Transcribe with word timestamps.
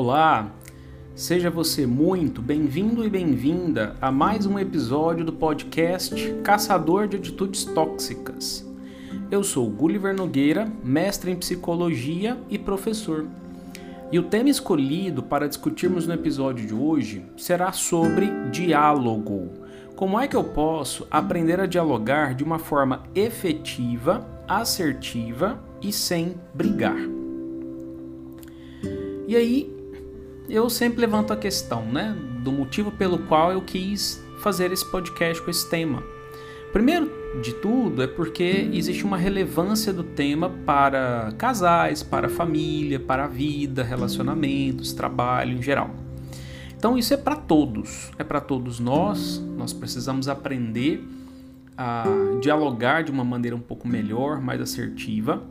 Olá, 0.00 0.52
seja 1.12 1.50
você 1.50 1.84
muito 1.84 2.40
bem-vindo 2.40 3.04
e 3.04 3.10
bem-vinda 3.10 3.96
a 4.00 4.12
mais 4.12 4.46
um 4.46 4.56
episódio 4.56 5.24
do 5.24 5.32
podcast 5.32 6.34
Caçador 6.44 7.08
de 7.08 7.16
Atitudes 7.16 7.64
Tóxicas. 7.64 8.64
Eu 9.28 9.42
sou 9.42 9.68
Gulliver 9.68 10.14
Nogueira, 10.14 10.70
mestre 10.84 11.32
em 11.32 11.36
psicologia 11.36 12.38
e 12.48 12.56
professor. 12.56 13.26
E 14.12 14.20
o 14.20 14.22
tema 14.22 14.48
escolhido 14.48 15.20
para 15.20 15.48
discutirmos 15.48 16.06
no 16.06 16.14
episódio 16.14 16.64
de 16.64 16.72
hoje 16.72 17.24
será 17.36 17.72
sobre 17.72 18.30
diálogo. 18.52 19.50
Como 19.96 20.16
é 20.20 20.28
que 20.28 20.36
eu 20.36 20.44
posso 20.44 21.08
aprender 21.10 21.58
a 21.58 21.66
dialogar 21.66 22.36
de 22.36 22.44
uma 22.44 22.60
forma 22.60 23.02
efetiva, 23.16 24.24
assertiva 24.46 25.60
e 25.82 25.92
sem 25.92 26.36
brigar? 26.54 27.00
E 29.26 29.36
aí, 29.36 29.77
eu 30.48 30.70
sempre 30.70 31.00
levanto 31.00 31.32
a 31.32 31.36
questão, 31.36 31.84
né, 31.84 32.16
do 32.42 32.50
motivo 32.50 32.90
pelo 32.90 33.18
qual 33.20 33.52
eu 33.52 33.60
quis 33.60 34.22
fazer 34.38 34.72
esse 34.72 34.84
podcast 34.90 35.42
com 35.42 35.50
esse 35.50 35.68
tema. 35.68 36.02
Primeiro 36.72 37.10
de 37.42 37.54
tudo 37.54 38.02
é 38.02 38.06
porque 38.06 38.68
existe 38.72 39.04
uma 39.04 39.16
relevância 39.16 39.92
do 39.92 40.02
tema 40.02 40.50
para 40.64 41.32
casais, 41.36 42.02
para 42.02 42.28
família, 42.28 42.98
para 42.98 43.24
a 43.24 43.26
vida, 43.26 43.82
relacionamentos, 43.82 44.92
trabalho 44.92 45.56
em 45.56 45.62
geral. 45.62 45.90
Então 46.76 46.96
isso 46.96 47.12
é 47.12 47.16
para 47.16 47.36
todos, 47.36 48.10
é 48.18 48.24
para 48.24 48.40
todos 48.40 48.78
nós. 48.78 49.42
Nós 49.56 49.72
precisamos 49.72 50.28
aprender 50.28 51.02
a 51.76 52.04
dialogar 52.40 53.02
de 53.02 53.10
uma 53.10 53.24
maneira 53.24 53.56
um 53.56 53.60
pouco 53.60 53.88
melhor, 53.88 54.40
mais 54.40 54.60
assertiva. 54.60 55.42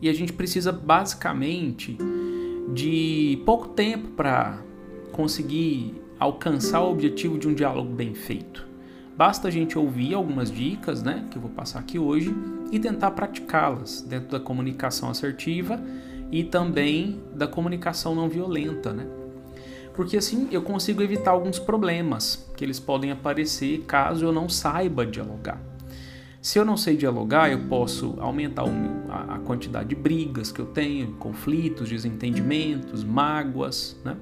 E 0.00 0.08
a 0.08 0.12
gente 0.12 0.32
precisa 0.32 0.70
basicamente 0.70 1.98
de 2.72 3.40
pouco 3.44 3.68
tempo 3.68 4.08
para 4.08 4.58
conseguir 5.12 5.94
alcançar 6.18 6.82
o 6.82 6.90
objetivo 6.90 7.38
de 7.38 7.48
um 7.48 7.54
diálogo 7.54 7.92
bem 7.92 8.14
feito. 8.14 8.66
Basta 9.16 9.48
a 9.48 9.50
gente 9.50 9.76
ouvir 9.76 10.14
algumas 10.14 10.50
dicas, 10.50 11.02
né, 11.02 11.26
que 11.30 11.36
eu 11.36 11.42
vou 11.42 11.50
passar 11.50 11.80
aqui 11.80 11.98
hoje, 11.98 12.32
e 12.70 12.78
tentar 12.78 13.10
praticá-las 13.12 14.02
dentro 14.02 14.28
da 14.28 14.40
comunicação 14.40 15.10
assertiva 15.10 15.80
e 16.30 16.44
também 16.44 17.20
da 17.34 17.46
comunicação 17.46 18.14
não 18.14 18.28
violenta, 18.28 18.92
né? 18.92 19.06
Porque 19.94 20.16
assim 20.16 20.46
eu 20.52 20.62
consigo 20.62 21.02
evitar 21.02 21.32
alguns 21.32 21.58
problemas 21.58 22.48
que 22.56 22.64
eles 22.64 22.78
podem 22.78 23.10
aparecer 23.10 23.80
caso 23.86 24.24
eu 24.24 24.32
não 24.32 24.48
saiba 24.48 25.04
dialogar. 25.04 25.60
Se 26.40 26.58
eu 26.58 26.64
não 26.64 26.76
sei 26.76 26.96
dialogar, 26.96 27.50
eu 27.50 27.66
posso 27.68 28.14
aumentar 28.18 28.64
meu, 28.64 29.10
a, 29.10 29.34
a, 29.34 29.38
quantidade 29.40 29.88
de 29.88 29.96
brigas 29.96 30.52
que 30.52 30.60
eu 30.60 30.66
tenho, 30.66 31.12
conflitos, 31.14 31.88
desentendimentos, 31.88 33.02
mágoas, 33.02 34.00
né? 34.04 34.16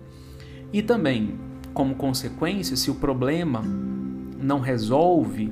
E 0.73 0.83
também, 0.83 1.39
como 1.75 1.95
consequência, 1.95 2.75
se 2.75 2.91
o 2.91 2.95
problema 2.95 3.63
não 4.41 4.61
resolve, 4.61 5.51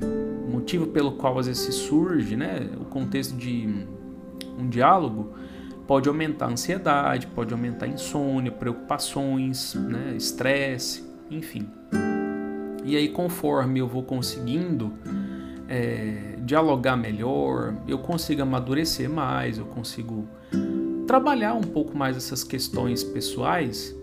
motivo 0.49 0.87
pelo 0.87 1.13
qual 1.13 1.37
às 1.37 1.45
vezes 1.45 1.63
se 1.63 1.71
surge, 1.71 2.35
né, 2.35 2.69
o 2.79 2.85
contexto 2.85 3.35
de 3.35 3.85
um 4.57 4.67
diálogo, 4.67 5.33
pode 5.87 6.09
aumentar 6.09 6.47
a 6.47 6.49
ansiedade, 6.49 7.27
pode 7.27 7.53
aumentar 7.53 7.85
a 7.85 7.89
insônia, 7.89 8.51
preocupações, 8.51 9.75
né, 9.75 10.15
estresse, 10.15 11.03
enfim. 11.29 11.69
E 12.83 12.95
aí, 12.95 13.09
conforme 13.09 13.79
eu 13.79 13.87
vou 13.87 14.03
conseguindo 14.03 14.93
é, 15.67 16.34
dialogar 16.45 16.95
melhor, 16.95 17.73
eu 17.87 17.97
consigo 17.97 18.43
amadurecer 18.43 19.09
mais, 19.09 19.57
eu 19.57 19.65
consigo 19.65 20.27
trabalhar 21.07 21.55
um 21.55 21.61
pouco 21.61 21.97
mais 21.97 22.15
essas 22.15 22.43
questões 22.43 23.03
pessoais 23.03 23.95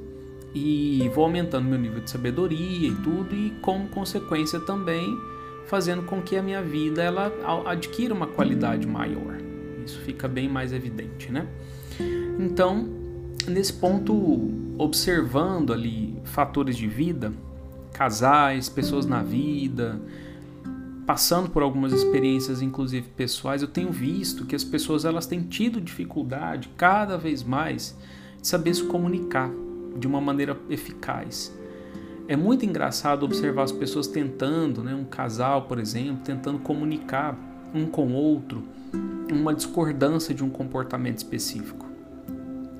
e 0.54 1.08
vou 1.14 1.24
aumentando 1.24 1.68
meu 1.68 1.78
nível 1.78 2.00
de 2.00 2.10
sabedoria 2.10 2.88
e 2.88 2.94
tudo 2.96 3.34
e 3.34 3.50
como 3.62 3.88
consequência 3.88 4.60
também 4.60 5.16
fazendo 5.66 6.02
com 6.02 6.20
que 6.20 6.36
a 6.36 6.42
minha 6.42 6.62
vida 6.62 7.02
ela 7.02 7.32
adquira 7.64 8.12
uma 8.12 8.26
qualidade 8.26 8.86
maior. 8.86 9.38
Isso 9.86 9.98
fica 10.00 10.28
bem 10.28 10.48
mais 10.48 10.72
evidente, 10.72 11.30
né? 11.30 11.46
Então, 12.38 12.88
nesse 13.48 13.72
ponto, 13.72 14.50
observando 14.76 15.72
ali 15.72 16.20
fatores 16.24 16.76
de 16.76 16.86
vida, 16.86 17.32
casais, 17.92 18.68
pessoas 18.68 19.06
na 19.06 19.22
vida, 19.22 20.00
passando 21.06 21.50
por 21.50 21.62
algumas 21.62 21.92
experiências, 21.92 22.62
inclusive 22.62 23.08
pessoais, 23.08 23.62
eu 23.62 23.68
tenho 23.68 23.90
visto 23.90 24.46
que 24.46 24.54
as 24.54 24.64
pessoas 24.64 25.04
elas 25.04 25.26
têm 25.26 25.42
tido 25.42 25.80
dificuldade 25.80 26.70
cada 26.76 27.16
vez 27.18 27.42
mais 27.42 27.96
de 28.40 28.46
saber 28.46 28.74
se 28.74 28.84
comunicar 28.84 29.50
de 29.96 30.06
uma 30.06 30.20
maneira 30.20 30.56
eficaz. 30.70 31.52
É 32.28 32.36
muito 32.36 32.64
engraçado 32.64 33.24
observar 33.24 33.64
as 33.64 33.72
pessoas 33.72 34.06
tentando, 34.06 34.82
né, 34.82 34.94
um 34.94 35.04
casal, 35.04 35.62
por 35.62 35.78
exemplo, 35.78 36.22
tentando 36.24 36.58
comunicar 36.60 37.36
um 37.74 37.86
com 37.86 38.06
o 38.08 38.14
outro 38.14 38.62
uma 39.30 39.54
discordância 39.54 40.34
de 40.34 40.44
um 40.44 40.50
comportamento 40.50 41.18
específico. 41.18 41.86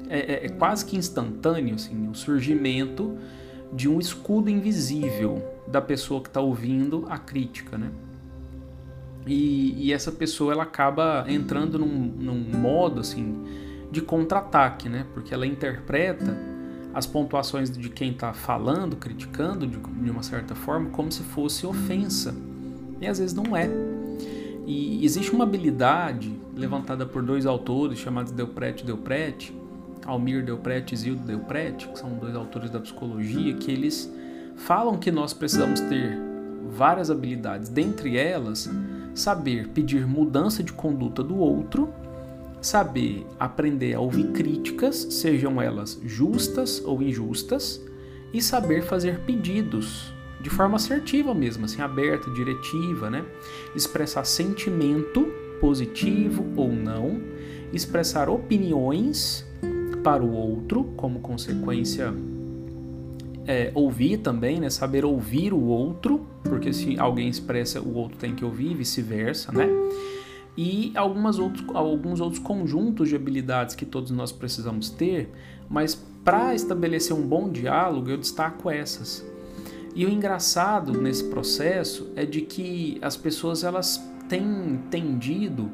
É, 0.08 0.34
é, 0.34 0.46
é 0.46 0.48
quase 0.50 0.84
que 0.84 0.96
instantâneo 0.96 1.74
assim, 1.74 2.08
o 2.08 2.14
surgimento 2.14 3.16
de 3.72 3.88
um 3.88 3.98
escudo 3.98 4.50
invisível 4.50 5.42
da 5.66 5.80
pessoa 5.80 6.20
que 6.20 6.28
está 6.28 6.40
ouvindo 6.40 7.06
a 7.08 7.16
crítica, 7.18 7.78
né? 7.78 7.90
E, 9.26 9.86
e, 9.86 9.92
essa 9.92 10.10
pessoa 10.10 10.52
ela 10.52 10.64
acaba 10.64 11.24
entrando 11.28 11.78
num, 11.78 11.86
num 11.86 12.58
modo 12.58 13.00
assim 13.00 13.44
de 13.90 14.00
contra-ataque, 14.00 14.88
né? 14.88 15.06
Porque 15.14 15.32
ela 15.32 15.46
interpreta 15.46 16.36
as 16.94 17.06
pontuações 17.06 17.70
de 17.70 17.88
quem 17.88 18.10
está 18.10 18.32
falando, 18.32 18.96
criticando 18.96 19.66
de, 19.66 19.78
de, 19.78 20.10
uma 20.10 20.22
certa 20.22 20.54
forma, 20.54 20.90
como 20.90 21.10
se 21.10 21.22
fosse 21.22 21.66
ofensa. 21.66 22.34
E 23.00 23.06
às 23.06 23.18
vezes 23.18 23.34
não 23.34 23.56
é. 23.56 23.70
E 24.66 25.04
existe 25.04 25.32
uma 25.32 25.44
habilidade 25.44 26.32
levantada 26.56 27.06
por 27.06 27.22
dois 27.22 27.46
autores 27.46 27.98
chamados 27.98 28.32
Delprete 28.32 28.82
e 28.82 28.86
Delprete, 28.86 29.54
Almir 30.04 30.44
Delprete 30.44 30.94
e 30.94 30.96
Zildo 30.96 31.22
Delprete, 31.22 31.88
que 31.88 31.98
são 31.98 32.10
dois 32.14 32.34
autores 32.34 32.70
da 32.70 32.80
psicologia, 32.80 33.54
que 33.54 33.70
eles 33.70 34.12
falam 34.56 34.98
que 34.98 35.10
nós 35.10 35.32
precisamos 35.32 35.80
ter 35.80 36.18
várias 36.70 37.10
habilidades, 37.10 37.68
dentre 37.68 38.16
elas 38.16 38.70
saber 39.14 39.68
pedir 39.68 40.06
mudança 40.06 40.62
de 40.62 40.72
conduta 40.72 41.22
do 41.22 41.36
outro, 41.36 41.88
saber 42.60 43.26
aprender 43.38 43.94
a 43.94 44.00
ouvir 44.00 44.28
críticas, 44.32 44.96
sejam 45.10 45.60
elas 45.60 46.00
justas 46.04 46.82
ou 46.84 47.02
injustas, 47.02 47.80
e 48.32 48.40
saber 48.40 48.82
fazer 48.82 49.20
pedidos 49.20 50.12
de 50.40 50.50
forma 50.50 50.76
assertiva 50.76 51.34
mesmo, 51.34 51.64
assim, 51.64 51.80
aberta, 51.80 52.30
diretiva, 52.30 53.08
né? 53.08 53.24
Expressar 53.76 54.24
sentimento 54.24 55.26
positivo 55.60 56.44
ou 56.56 56.72
não, 56.72 57.20
expressar 57.72 58.28
opiniões 58.28 59.46
para 60.02 60.22
o 60.22 60.32
outro, 60.32 60.84
como 60.96 61.20
consequência 61.20 62.12
é, 63.46 63.70
ouvir 63.74 64.18
também, 64.18 64.58
né? 64.58 64.68
Saber 64.68 65.04
ouvir 65.04 65.52
o 65.52 65.60
outro, 65.60 66.26
porque 66.52 66.70
se 66.70 66.98
alguém 66.98 67.30
expressa, 67.30 67.80
o 67.80 67.94
outro 67.94 68.18
tem 68.18 68.34
que 68.34 68.44
ouvir, 68.44 68.74
vice-versa, 68.74 69.50
né? 69.50 69.66
E 70.54 70.92
algumas 70.94 71.38
outros, 71.38 71.64
alguns 71.74 72.20
outros 72.20 72.38
conjuntos 72.38 73.08
de 73.08 73.16
habilidades 73.16 73.74
que 73.74 73.86
todos 73.86 74.10
nós 74.10 74.30
precisamos 74.30 74.90
ter, 74.90 75.30
mas 75.66 75.94
para 76.22 76.54
estabelecer 76.54 77.16
um 77.16 77.26
bom 77.26 77.48
diálogo, 77.48 78.10
eu 78.10 78.18
destaco 78.18 78.70
essas. 78.70 79.26
E 79.94 80.04
o 80.04 80.10
engraçado 80.10 80.92
nesse 80.92 81.24
processo 81.24 82.12
é 82.14 82.26
de 82.26 82.42
que 82.42 82.98
as 83.00 83.16
pessoas 83.16 83.64
elas 83.64 83.98
têm 84.28 84.78
tendido 84.90 85.70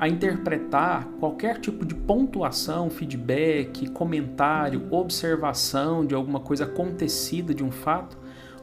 a 0.00 0.08
interpretar 0.08 1.06
qualquer 1.20 1.60
tipo 1.60 1.86
de 1.86 1.94
pontuação, 1.94 2.90
feedback, 2.90 3.88
comentário, 3.90 4.84
observação 4.90 6.04
de 6.04 6.16
alguma 6.16 6.40
coisa 6.40 6.64
acontecida 6.64 7.54
de 7.54 7.62
um 7.62 7.70
fato 7.70 8.18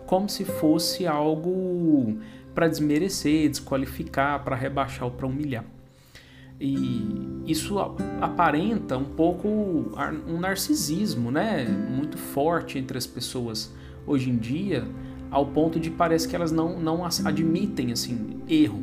como 0.05 0.29
se 0.29 0.45
fosse 0.45 1.07
algo 1.07 2.17
para 2.53 2.67
desmerecer, 2.67 3.49
desqualificar, 3.49 4.43
para 4.43 4.55
rebaixar 4.55 5.05
ou 5.05 5.11
para 5.11 5.27
humilhar. 5.27 5.65
E 6.59 7.43
isso 7.45 7.77
aparenta 8.21 8.97
um 8.97 9.03
pouco 9.03 9.47
um 9.47 10.39
narcisismo, 10.39 11.29
né, 11.29 11.65
muito 11.65 12.17
forte 12.17 12.79
entre 12.79 12.97
as 12.97 13.05
pessoas 13.05 13.73
hoje 14.07 14.29
em 14.29 14.37
dia, 14.37 14.87
ao 15.29 15.45
ponto 15.47 15.79
de 15.79 15.89
parece 15.89 16.27
que 16.27 16.35
elas 16.35 16.51
não, 16.51 16.79
não 16.79 17.03
admitem 17.05 17.91
assim 17.91 18.41
erro. 18.47 18.81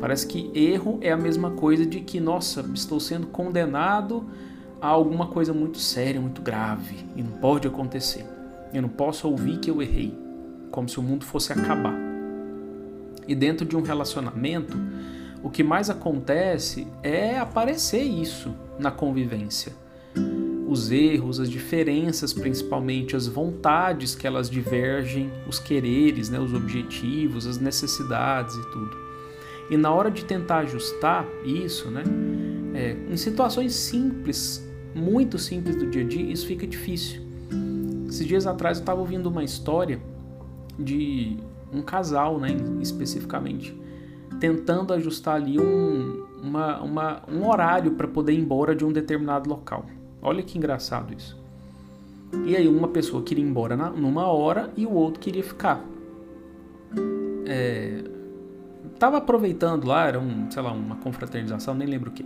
Parece 0.00 0.26
que 0.26 0.50
erro 0.54 0.98
é 1.00 1.12
a 1.12 1.16
mesma 1.16 1.50
coisa 1.50 1.84
de 1.84 2.00
que, 2.00 2.18
nossa, 2.18 2.64
estou 2.74 2.98
sendo 2.98 3.26
condenado 3.26 4.24
a 4.80 4.88
alguma 4.88 5.28
coisa 5.28 5.52
muito 5.52 5.78
séria, 5.78 6.20
muito 6.20 6.40
grave 6.40 6.96
e 7.14 7.22
não 7.22 7.32
pode 7.32 7.68
acontecer. 7.68 8.24
Eu 8.72 8.82
não 8.82 8.88
posso 8.88 9.28
ouvir 9.28 9.58
que 9.58 9.70
eu 9.70 9.82
errei, 9.82 10.12
como 10.72 10.88
se 10.88 10.98
o 10.98 11.02
mundo 11.02 11.24
fosse 11.24 11.52
acabar. 11.52 11.94
E 13.28 13.34
dentro 13.34 13.64
de 13.64 13.76
um 13.76 13.82
relacionamento, 13.82 14.76
o 15.42 15.50
que 15.50 15.62
mais 15.62 15.88
acontece 15.88 16.88
é 17.02 17.38
aparecer 17.38 18.02
isso 18.02 18.52
na 18.78 18.90
convivência. 18.90 19.80
os 20.68 20.90
erros, 20.90 21.38
as 21.38 21.50
diferenças, 21.50 22.32
principalmente 22.32 23.14
as 23.14 23.26
vontades 23.26 24.14
que 24.14 24.26
elas 24.26 24.48
divergem, 24.48 25.30
os 25.46 25.58
quereres, 25.58 26.30
né, 26.30 26.40
os 26.40 26.54
objetivos, 26.54 27.46
as 27.46 27.58
necessidades 27.58 28.54
e 28.54 28.70
tudo. 28.70 28.96
E 29.70 29.76
na 29.76 29.92
hora 29.92 30.10
de 30.10 30.24
tentar 30.24 30.60
ajustar 30.60 31.26
isso, 31.44 31.90
né, 31.90 32.02
é, 32.72 32.96
em 33.10 33.16
situações 33.18 33.74
simples, 33.74 34.66
muito 34.94 35.38
simples 35.38 35.76
do 35.76 35.90
dia 35.90 36.04
a 36.04 36.06
dia, 36.06 36.32
isso 36.32 36.46
fica 36.46 36.66
difícil. 36.66 37.20
Esses 38.08 38.26
dias 38.26 38.46
atrás 38.46 38.78
eu 38.78 38.82
estava 38.82 39.00
ouvindo 39.00 39.26
uma 39.26 39.44
história 39.44 40.00
de 40.78 41.36
um 41.72 41.82
casal, 41.82 42.38
né, 42.38 42.48
especificamente, 42.80 43.76
tentando 44.38 44.92
ajustar 44.92 45.36
ali 45.36 45.58
um, 45.58 46.26
uma, 46.42 46.82
uma, 46.82 47.22
um 47.28 47.48
horário 47.48 47.92
para 47.92 48.08
poder 48.08 48.32
ir 48.32 48.40
embora 48.40 48.74
de 48.74 48.84
um 48.84 48.92
determinado 48.92 49.48
local. 49.48 49.86
Olha 50.20 50.42
que 50.42 50.58
engraçado 50.58 51.14
isso. 51.14 51.40
E 52.46 52.56
aí 52.56 52.66
uma 52.66 52.88
pessoa 52.88 53.22
queria 53.22 53.44
ir 53.44 53.48
embora 53.48 53.76
na, 53.76 53.90
numa 53.90 54.26
hora 54.26 54.70
e 54.76 54.86
o 54.86 54.92
outro 54.92 55.20
queria 55.20 55.42
ficar. 55.42 55.84
É, 57.46 58.04
tava 58.98 59.18
aproveitando 59.18 59.84
lá, 59.84 60.06
era 60.06 60.18
um, 60.18 60.50
sei 60.50 60.62
lá, 60.62 60.72
uma 60.72 60.96
confraternização, 60.96 61.74
nem 61.74 61.86
lembro 61.86 62.10
o 62.10 62.12
que. 62.12 62.24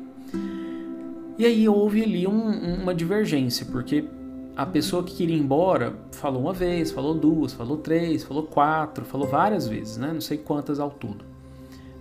E 1.39 1.45
aí 1.45 1.69
houve 1.69 2.03
ali 2.03 2.27
um, 2.27 2.83
uma 2.83 2.95
divergência, 2.95 3.67
porque 3.67 4.05
a 4.57 4.65
pessoa 4.65 5.05
que 5.05 5.15
queria 5.15 5.37
ir 5.37 5.41
embora 5.41 5.95
falou 6.13 6.41
uma 6.41 6.53
vez, 6.55 6.91
falou 6.91 7.15
duas, 7.15 7.53
falou 7.53 7.77
três, 7.77 8.25
falou 8.25 8.45
quatro, 8.45 9.05
falou 9.05 9.29
várias 9.29 9.69
vezes, 9.69 9.99
né? 9.99 10.11
Não 10.15 10.21
sei 10.21 10.39
quantas 10.39 10.81
ao 10.81 10.91
todo. 10.91 11.27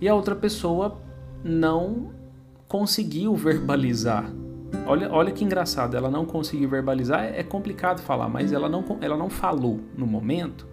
E 0.00 0.08
a 0.08 0.14
outra 0.14 0.34
pessoa 0.34 0.96
não 1.44 2.10
conseguiu 2.66 3.34
verbalizar. 3.34 4.32
Olha, 4.86 5.12
olha 5.12 5.32
que 5.32 5.44
engraçado, 5.44 5.96
ela 5.96 6.10
não 6.10 6.24
conseguiu 6.24 6.68
verbalizar, 6.68 7.24
é 7.24 7.42
complicado 7.42 8.00
falar, 8.00 8.28
mas 8.28 8.52
ela 8.52 8.68
não, 8.68 8.84
ela 9.02 9.18
não 9.18 9.28
falou 9.28 9.80
no 9.96 10.06
momento. 10.06 10.66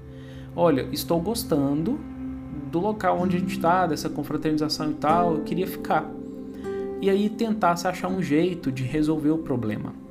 Olha, 0.56 0.88
estou 0.92 1.20
gostando 1.20 2.00
do 2.72 2.80
local 2.80 3.20
onde 3.20 3.36
a 3.36 3.40
gente 3.40 3.56
está, 3.58 3.86
dessa 3.86 4.10
confraternização 4.10 4.92
e 4.92 4.94
tal, 4.96 5.36
eu 5.36 5.42
queria 5.42 5.68
ficar. 5.68 6.10
E 7.02 7.10
aí 7.10 7.30
tentasse 7.30 7.88
achar 7.88 8.08
um 8.08 8.22
jeito 8.22 8.72
de 8.72 8.84
resolver 8.84 9.32
o 9.32 9.40
problema. 9.40 10.03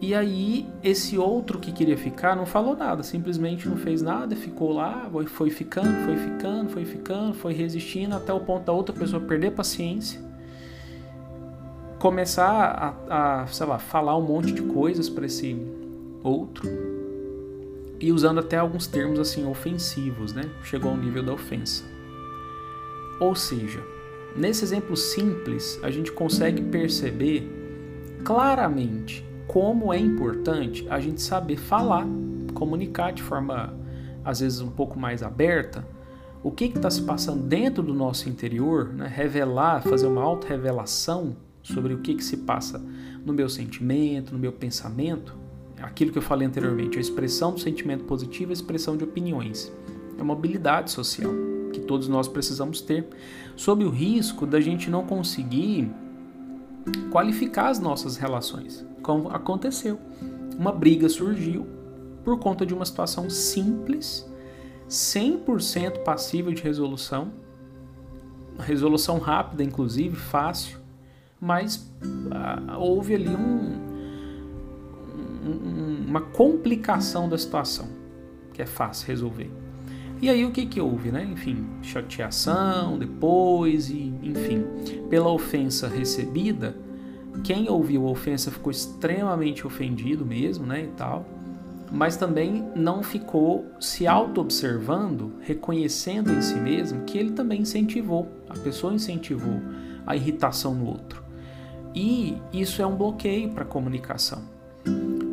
E 0.00 0.14
aí, 0.14 0.68
esse 0.84 1.16
outro 1.16 1.58
que 1.58 1.72
queria 1.72 1.96
ficar 1.96 2.36
não 2.36 2.44
falou 2.44 2.76
nada, 2.76 3.02
simplesmente 3.02 3.66
não 3.66 3.78
fez 3.78 4.02
nada, 4.02 4.36
ficou 4.36 4.72
lá, 4.72 5.10
foi 5.26 5.48
ficando, 5.48 6.04
foi 6.04 6.16
ficando, 6.16 6.68
foi 6.68 6.84
ficando, 6.84 7.34
foi 7.34 7.52
resistindo 7.54 8.14
até 8.14 8.32
o 8.32 8.40
ponto 8.40 8.64
da 8.64 8.72
outra 8.72 8.94
pessoa 8.94 9.22
perder 9.22 9.52
paciência, 9.52 10.20
começar 11.98 12.94
a, 13.08 13.42
a 13.42 13.46
sei 13.46 13.66
lá, 13.66 13.78
falar 13.78 14.16
um 14.18 14.22
monte 14.22 14.52
de 14.52 14.62
coisas 14.62 15.08
para 15.08 15.24
esse 15.24 15.56
outro 16.22 16.68
e 17.98 18.12
usando 18.12 18.40
até 18.40 18.58
alguns 18.58 18.86
termos 18.86 19.18
assim 19.18 19.46
ofensivos, 19.46 20.34
né? 20.34 20.50
Chegou 20.62 20.90
ao 20.90 20.96
nível 20.96 21.22
da 21.22 21.32
ofensa. 21.32 21.84
Ou 23.18 23.34
seja, 23.34 23.80
nesse 24.36 24.62
exemplo 24.62 24.94
simples, 24.94 25.80
a 25.82 25.90
gente 25.90 26.12
consegue 26.12 26.60
perceber 26.62 27.50
claramente 28.22 29.25
como 29.46 29.92
é 29.92 29.98
importante 29.98 30.86
a 30.88 31.00
gente 31.00 31.22
saber 31.22 31.56
falar, 31.56 32.06
comunicar 32.54 33.12
de 33.12 33.22
forma 33.22 33.74
às 34.24 34.40
vezes 34.40 34.60
um 34.60 34.70
pouco 34.70 34.98
mais 34.98 35.22
aberta 35.22 35.86
o 36.42 36.50
que 36.50 36.64
está 36.66 36.90
se 36.90 37.02
passando 37.02 37.42
dentro 37.42 37.82
do 37.82 37.92
nosso 37.92 38.28
interior, 38.28 38.92
né? 38.92 39.10
revelar, 39.12 39.82
fazer 39.82 40.06
uma 40.06 40.22
auto-revelação 40.22 41.36
sobre 41.60 41.92
o 41.92 41.98
que, 41.98 42.14
que 42.14 42.22
se 42.22 42.36
passa 42.36 42.80
no 43.24 43.32
meu 43.32 43.48
sentimento, 43.48 44.32
no 44.32 44.38
meu 44.38 44.52
pensamento, 44.52 45.34
aquilo 45.82 46.12
que 46.12 46.18
eu 46.18 46.22
falei 46.22 46.46
anteriormente, 46.46 46.98
a 46.98 47.00
expressão 47.00 47.52
do 47.52 47.58
sentimento 47.58 48.04
positivo, 48.04 48.50
a 48.50 48.52
expressão 48.52 48.96
de 48.96 49.02
opiniões. 49.02 49.72
É 50.16 50.22
uma 50.22 50.34
habilidade 50.34 50.92
social 50.92 51.32
que 51.72 51.80
todos 51.80 52.06
nós 52.06 52.28
precisamos 52.28 52.80
ter, 52.80 53.08
sob 53.56 53.84
o 53.84 53.90
risco 53.90 54.46
da 54.46 54.60
gente 54.60 54.88
não 54.88 55.04
conseguir 55.04 55.90
qualificar 57.10 57.68
as 57.68 57.78
nossas 57.78 58.16
relações, 58.16 58.86
como 59.02 59.28
aconteceu. 59.28 59.98
Uma 60.58 60.72
briga 60.72 61.08
surgiu 61.08 61.66
por 62.24 62.38
conta 62.38 62.66
de 62.66 62.74
uma 62.74 62.84
situação 62.84 63.30
simples, 63.30 64.28
100% 64.88 66.02
passível 66.02 66.52
de 66.52 66.62
resolução, 66.62 67.32
resolução 68.58 69.18
rápida, 69.18 69.62
inclusive, 69.62 70.16
fácil, 70.16 70.78
mas 71.40 71.92
ah, 72.30 72.78
houve 72.78 73.14
ali 73.14 73.28
um, 73.28 73.78
um, 75.44 76.04
uma 76.08 76.20
complicação 76.20 77.28
da 77.28 77.36
situação, 77.36 77.88
que 78.52 78.62
é 78.62 78.66
fácil 78.66 79.06
resolver. 79.08 79.65
E 80.20 80.30
aí 80.30 80.44
o 80.44 80.50
que 80.50 80.64
que 80.64 80.80
houve, 80.80 81.10
né? 81.10 81.24
Enfim, 81.30 81.66
chateação 81.82 82.98
depois 82.98 83.90
e, 83.90 84.14
enfim, 84.22 84.64
pela 85.10 85.28
ofensa 85.28 85.88
recebida, 85.88 86.74
quem 87.44 87.68
ouviu 87.68 88.06
a 88.06 88.10
ofensa 88.10 88.50
ficou 88.50 88.70
extremamente 88.70 89.66
ofendido 89.66 90.24
mesmo, 90.24 90.66
né, 90.66 90.84
e 90.84 90.88
tal. 90.96 91.26
Mas 91.92 92.16
também 92.16 92.66
não 92.74 93.02
ficou 93.02 93.66
se 93.78 94.06
auto-observando, 94.06 95.34
reconhecendo 95.40 96.32
em 96.32 96.40
si 96.40 96.56
mesmo 96.56 97.04
que 97.04 97.16
ele 97.16 97.30
também 97.30 97.60
incentivou, 97.60 98.26
a 98.48 98.54
pessoa 98.54 98.92
incentivou 98.92 99.60
a 100.06 100.16
irritação 100.16 100.74
no 100.74 100.86
outro. 100.86 101.22
E 101.94 102.36
isso 102.52 102.82
é 102.82 102.86
um 102.86 102.96
bloqueio 102.96 103.50
para 103.50 103.62
a 103.62 103.66
comunicação. 103.66 104.42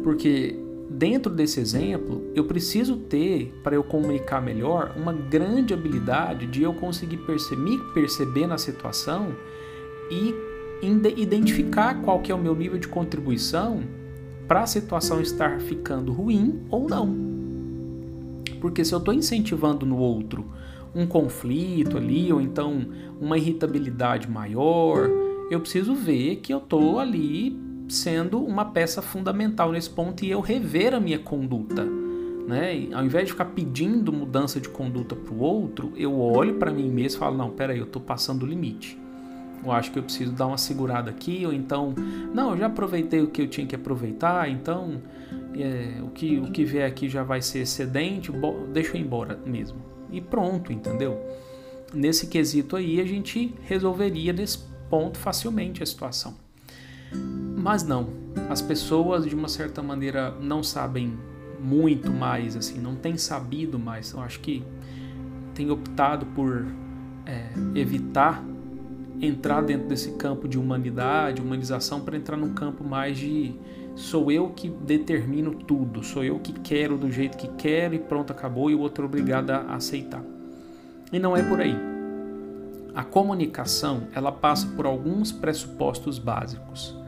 Porque 0.03 0.59
dentro 0.89 1.33
desse 1.33 1.59
exemplo, 1.59 2.21
eu 2.35 2.45
preciso 2.45 2.97
ter, 2.97 3.53
para 3.63 3.75
eu 3.75 3.83
comunicar 3.83 4.41
melhor, 4.41 4.93
uma 4.95 5.13
grande 5.13 5.73
habilidade 5.73 6.45
de 6.45 6.63
eu 6.63 6.73
conseguir 6.73 7.17
perceber, 7.17 7.61
me 7.61 7.77
perceber 7.93 8.47
na 8.47 8.57
situação 8.57 9.35
e 10.11 10.35
identificar 11.15 12.01
qual 12.01 12.19
que 12.19 12.31
é 12.31 12.35
o 12.35 12.37
meu 12.37 12.53
nível 12.53 12.77
de 12.77 12.87
contribuição 12.87 13.83
para 14.47 14.63
a 14.63 14.67
situação 14.67 15.21
estar 15.21 15.61
ficando 15.61 16.11
ruim 16.11 16.61
ou 16.69 16.87
não. 16.89 17.15
Porque 18.59 18.83
se 18.83 18.93
eu 18.93 18.99
estou 18.99 19.13
incentivando 19.13 19.85
no 19.85 19.97
outro 19.97 20.45
um 20.93 21.07
conflito 21.07 21.97
ali, 21.97 22.31
ou 22.31 22.39
então 22.39 22.85
uma 23.19 23.37
irritabilidade 23.37 24.29
maior, 24.29 25.09
eu 25.49 25.59
preciso 25.59 25.95
ver 25.95 26.37
que 26.37 26.53
eu 26.53 26.59
estou 26.59 26.99
ali 26.99 27.57
sendo 27.93 28.43
uma 28.43 28.65
peça 28.65 29.01
fundamental 29.01 29.71
nesse 29.71 29.89
ponto 29.89 30.25
e 30.25 30.31
eu 30.31 30.41
rever 30.41 30.93
a 30.93 30.99
minha 30.99 31.19
conduta. 31.19 31.85
Né? 32.47 32.89
Ao 32.93 33.05
invés 33.05 33.27
de 33.27 33.31
ficar 33.31 33.45
pedindo 33.45 34.11
mudança 34.11 34.59
de 34.59 34.67
conduta 34.67 35.15
para 35.15 35.33
o 35.33 35.39
outro, 35.39 35.93
eu 35.95 36.19
olho 36.19 36.55
para 36.55 36.71
mim 36.71 36.89
mesmo 36.89 37.17
e 37.17 37.19
falo: 37.19 37.37
não, 37.37 37.51
peraí, 37.51 37.77
eu 37.77 37.85
estou 37.85 38.01
passando 38.01 38.43
o 38.43 38.45
limite. 38.45 38.99
Eu 39.63 39.71
acho 39.71 39.91
que 39.91 39.99
eu 39.99 40.03
preciso 40.03 40.33
dar 40.33 40.47
uma 40.47 40.57
segurada 40.57 41.09
aqui, 41.09 41.45
ou 41.45 41.53
então, 41.53 41.95
não, 42.33 42.51
eu 42.51 42.57
já 42.57 42.65
aproveitei 42.65 43.21
o 43.21 43.27
que 43.27 43.41
eu 43.41 43.47
tinha 43.47 43.65
que 43.65 43.73
aproveitar, 43.73 44.49
então 44.49 45.01
é, 45.55 46.01
o, 46.01 46.09
que, 46.09 46.37
o 46.37 46.51
que 46.51 46.65
vier 46.65 46.85
aqui 46.85 47.07
já 47.07 47.23
vai 47.23 47.41
ser 47.41 47.59
excedente, 47.59 48.29
deixa 48.73 48.91
eu 48.91 48.95
ir 48.97 49.05
embora 49.05 49.39
mesmo. 49.45 49.77
E 50.11 50.19
pronto, 50.19 50.73
entendeu? 50.73 51.17
Nesse 51.93 52.27
quesito 52.27 52.75
aí, 52.75 52.99
a 52.99 53.05
gente 53.05 53.55
resolveria 53.63 54.33
nesse 54.33 54.59
ponto 54.89 55.17
facilmente 55.17 55.81
a 55.81 55.85
situação. 55.85 56.35
Mas 57.63 57.81
não, 57.81 58.09
as 58.49 58.61
pessoas 58.61 59.25
de 59.25 59.33
uma 59.33 59.47
certa 59.47 59.81
maneira 59.81 60.31
não 60.41 60.61
sabem 60.61 61.17
muito 61.61 62.11
mais, 62.11 62.57
assim, 62.57 62.77
não 62.77 62.93
têm 62.93 63.15
sabido 63.15 63.79
mais. 63.79 64.11
Eu 64.11 64.19
acho 64.19 64.41
que 64.41 64.61
têm 65.55 65.71
optado 65.71 66.25
por 66.25 66.67
é, 67.25 67.47
evitar 67.73 68.43
entrar 69.21 69.61
dentro 69.61 69.87
desse 69.87 70.11
campo 70.17 70.45
de 70.45 70.59
humanidade, 70.59 71.41
humanização, 71.41 72.01
para 72.01 72.17
entrar 72.17 72.35
num 72.35 72.53
campo 72.53 72.83
mais 72.83 73.17
de 73.17 73.55
sou 73.95 74.29
eu 74.29 74.49
que 74.49 74.67
determino 74.67 75.55
tudo, 75.55 76.03
sou 76.03 76.21
eu 76.21 76.39
que 76.39 76.51
quero 76.51 76.97
do 76.97 77.09
jeito 77.09 77.37
que 77.37 77.47
quero 77.47 77.95
e 77.95 77.99
pronto, 77.99 78.33
acabou, 78.33 78.69
e 78.69 78.75
o 78.75 78.81
outro 78.81 79.05
é 79.05 79.07
obrigado 79.07 79.51
a 79.51 79.75
aceitar. 79.75 80.21
E 81.13 81.17
não 81.17 81.37
é 81.37 81.41
por 81.41 81.61
aí. 81.61 81.77
A 82.93 83.05
comunicação, 83.05 84.07
ela 84.13 84.33
passa 84.33 84.67
por 84.75 84.85
alguns 84.85 85.31
pressupostos 85.31 86.19
básicos, 86.19 87.01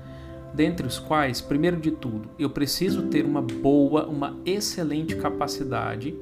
dentre 0.56 0.88
os 0.88 0.98
quais, 0.98 1.42
primeiro 1.42 1.78
de 1.78 1.92
tudo, 1.92 2.30
eu 2.40 2.50
preciso 2.50 3.04
ter 3.04 3.26
uma 3.26 3.42
boa, 3.42 4.06
uma 4.08 4.38
excelente 4.46 5.16
capacidade 5.16 6.16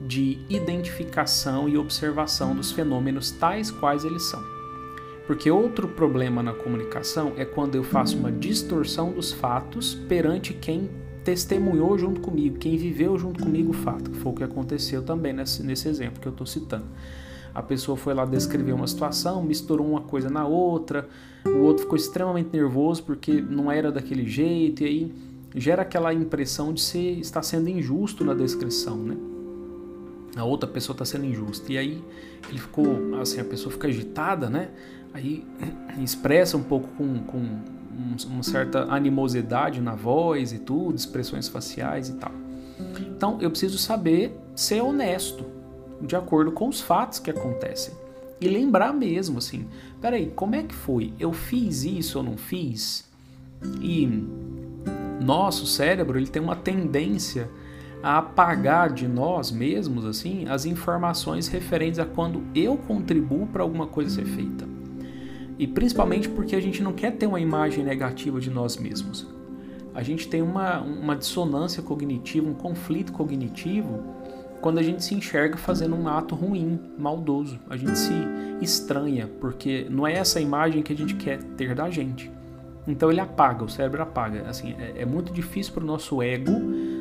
de 0.00 0.38
identificação 0.48 1.68
e 1.68 1.78
observação 1.78 2.54
dos 2.54 2.72
fenômenos 2.72 3.30
tais 3.30 3.70
quais 3.70 4.04
eles 4.04 4.24
são. 4.24 4.42
Porque 5.26 5.50
outro 5.50 5.86
problema 5.86 6.42
na 6.42 6.52
comunicação 6.52 7.34
é 7.36 7.44
quando 7.44 7.76
eu 7.76 7.84
faço 7.84 8.16
uma 8.16 8.32
distorção 8.32 9.12
dos 9.12 9.30
fatos 9.30 9.94
perante 9.94 10.52
quem 10.52 10.90
testemunhou 11.22 11.96
junto 11.96 12.20
comigo, 12.20 12.58
quem 12.58 12.76
viveu 12.76 13.16
junto 13.16 13.44
comigo 13.44 13.70
o 13.70 13.74
fato, 13.74 14.10
que 14.10 14.18
foi 14.18 14.32
o 14.32 14.34
que 14.34 14.42
aconteceu 14.42 15.02
também 15.02 15.32
nesse, 15.32 15.62
nesse 15.62 15.88
exemplo 15.88 16.20
que 16.20 16.26
eu 16.26 16.32
estou 16.32 16.46
citando. 16.46 16.86
A 17.54 17.62
pessoa 17.62 17.96
foi 17.96 18.14
lá 18.14 18.24
descrever 18.24 18.72
uma 18.72 18.86
situação, 18.86 19.42
misturou 19.42 19.86
uma 19.86 20.02
coisa 20.02 20.30
na 20.30 20.46
outra, 20.46 21.08
o 21.44 21.58
outro 21.58 21.82
ficou 21.82 21.96
extremamente 21.96 22.50
nervoso 22.52 23.02
porque 23.02 23.40
não 23.40 23.70
era 23.70 23.90
daquele 23.90 24.28
jeito, 24.28 24.82
e 24.82 24.86
aí 24.86 25.14
gera 25.54 25.82
aquela 25.82 26.14
impressão 26.14 26.72
de 26.72 26.80
ser 26.80 27.18
estar 27.18 27.42
sendo 27.42 27.68
injusto 27.68 28.24
na 28.24 28.34
descrição, 28.34 28.96
né? 28.96 29.16
A 30.36 30.44
outra 30.44 30.68
pessoa 30.68 30.94
está 30.94 31.04
sendo 31.04 31.24
injusta. 31.24 31.72
E 31.72 31.78
aí 31.78 32.04
ele 32.48 32.58
ficou, 32.58 33.16
assim, 33.20 33.40
a 33.40 33.44
pessoa 33.44 33.72
fica 33.72 33.88
agitada, 33.88 34.48
né? 34.48 34.70
Aí 35.12 35.44
expressa 36.02 36.56
um 36.56 36.62
pouco 36.62 36.88
com, 36.96 37.18
com 37.24 37.58
uma 38.28 38.42
certa 38.42 38.84
animosidade 38.84 39.80
na 39.80 39.94
voz 39.94 40.52
e 40.52 40.58
tudo, 40.58 40.94
expressões 40.94 41.48
faciais 41.48 42.08
e 42.08 42.14
tal. 42.14 42.32
Então 43.00 43.38
eu 43.40 43.50
preciso 43.50 43.76
saber 43.76 44.38
ser 44.54 44.80
honesto, 44.80 45.44
de 46.00 46.16
acordo 46.16 46.52
com 46.52 46.68
os 46.68 46.80
fatos 46.80 47.18
que 47.18 47.30
acontecem. 47.30 47.94
E 48.40 48.48
lembrar 48.48 48.92
mesmo, 48.92 49.38
assim, 49.38 49.66
peraí, 50.00 50.32
como 50.34 50.54
é 50.54 50.62
que 50.62 50.74
foi? 50.74 51.12
Eu 51.18 51.32
fiz 51.32 51.84
isso 51.84 52.18
ou 52.18 52.24
não 52.24 52.36
fiz? 52.36 53.08
E 53.82 54.06
nosso 55.20 55.66
cérebro 55.66 56.18
ele 56.18 56.26
tem 56.26 56.40
uma 56.40 56.56
tendência 56.56 57.50
a 58.02 58.18
apagar 58.18 58.90
de 58.90 59.06
nós 59.06 59.50
mesmos 59.50 60.06
assim 60.06 60.48
as 60.48 60.64
informações 60.64 61.48
referentes 61.48 61.98
a 61.98 62.06
quando 62.06 62.42
eu 62.54 62.78
contribuo 62.78 63.46
para 63.46 63.62
alguma 63.62 63.86
coisa 63.86 64.14
ser 64.14 64.24
feita. 64.24 64.66
E 65.58 65.66
principalmente 65.66 66.26
porque 66.26 66.56
a 66.56 66.60
gente 66.60 66.82
não 66.82 66.94
quer 66.94 67.12
ter 67.12 67.26
uma 67.26 67.38
imagem 67.38 67.84
negativa 67.84 68.40
de 68.40 68.48
nós 68.48 68.78
mesmos. 68.78 69.26
A 69.94 70.02
gente 70.02 70.26
tem 70.26 70.40
uma, 70.40 70.80
uma 70.80 71.14
dissonância 71.14 71.82
cognitiva, 71.82 72.48
um 72.48 72.54
conflito 72.54 73.12
cognitivo 73.12 74.02
quando 74.60 74.78
a 74.78 74.82
gente 74.82 75.04
se 75.04 75.14
enxerga 75.14 75.56
fazendo 75.56 75.96
um 75.96 76.06
ato 76.08 76.34
ruim, 76.34 76.78
maldoso. 76.98 77.58
A 77.68 77.76
gente 77.76 77.98
se 77.98 78.12
estranha, 78.60 79.28
porque 79.40 79.86
não 79.90 80.06
é 80.06 80.14
essa 80.14 80.40
imagem 80.40 80.82
que 80.82 80.92
a 80.92 80.96
gente 80.96 81.14
quer 81.14 81.42
ter 81.56 81.74
da 81.74 81.90
gente. 81.90 82.30
Então 82.86 83.10
ele 83.10 83.20
apaga, 83.20 83.64
o 83.64 83.68
cérebro 83.68 84.02
apaga. 84.02 84.48
Assim, 84.48 84.74
é, 84.78 85.02
é 85.02 85.06
muito 85.06 85.32
difícil 85.32 85.72
para 85.72 85.82
o 85.82 85.86
nosso 85.86 86.22
ego 86.22 86.52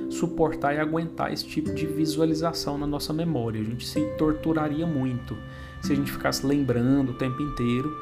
suportar 0.09 0.75
e 0.75 0.79
aguentar 0.79 1.31
esse 1.31 1.45
tipo 1.45 1.73
de 1.73 1.85
visualização 1.85 2.77
na 2.77 2.87
nossa 2.87 3.13
memória. 3.13 3.61
A 3.61 3.63
gente 3.63 3.85
se 3.85 4.01
torturaria 4.17 4.85
muito 4.85 5.37
se 5.81 5.93
a 5.93 5.95
gente 5.95 6.11
ficasse 6.11 6.45
lembrando 6.45 7.11
o 7.11 7.13
tempo 7.13 7.41
inteiro 7.41 7.95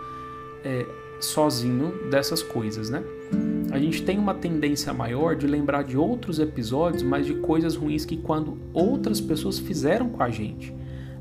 é, 0.63 0.85
sozinho 1.19 2.09
dessas 2.09 2.41
coisas, 2.41 2.89
né? 2.89 3.03
A 3.71 3.79
gente 3.79 4.03
tem 4.03 4.17
uma 4.17 4.33
tendência 4.33 4.93
maior 4.93 5.35
de 5.35 5.45
lembrar 5.45 5.83
de 5.83 5.97
outros 5.97 6.39
episódios, 6.39 7.03
mas 7.03 7.25
de 7.25 7.35
coisas 7.35 7.75
ruins 7.75 8.05
que 8.05 8.17
quando 8.17 8.57
outras 8.73 9.19
pessoas 9.19 9.59
fizeram 9.59 10.09
com 10.09 10.23
a 10.23 10.29
gente. 10.29 10.73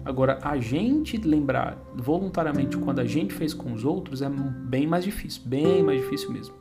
Agora, 0.05 0.38
a 0.41 0.57
gente 0.57 1.17
lembrar 1.17 1.83
voluntariamente 1.97 2.76
quando 2.76 3.00
a 3.00 3.05
gente 3.05 3.35
fez 3.35 3.53
com 3.53 3.73
os 3.73 3.85
outros 3.85 4.23
é 4.23 4.29
bem 4.29 4.87
mais 4.87 5.05
difícil, 5.05 5.43
bem 5.45 5.83
mais 5.83 6.00
difícil 6.00 6.31
mesmo. 6.31 6.55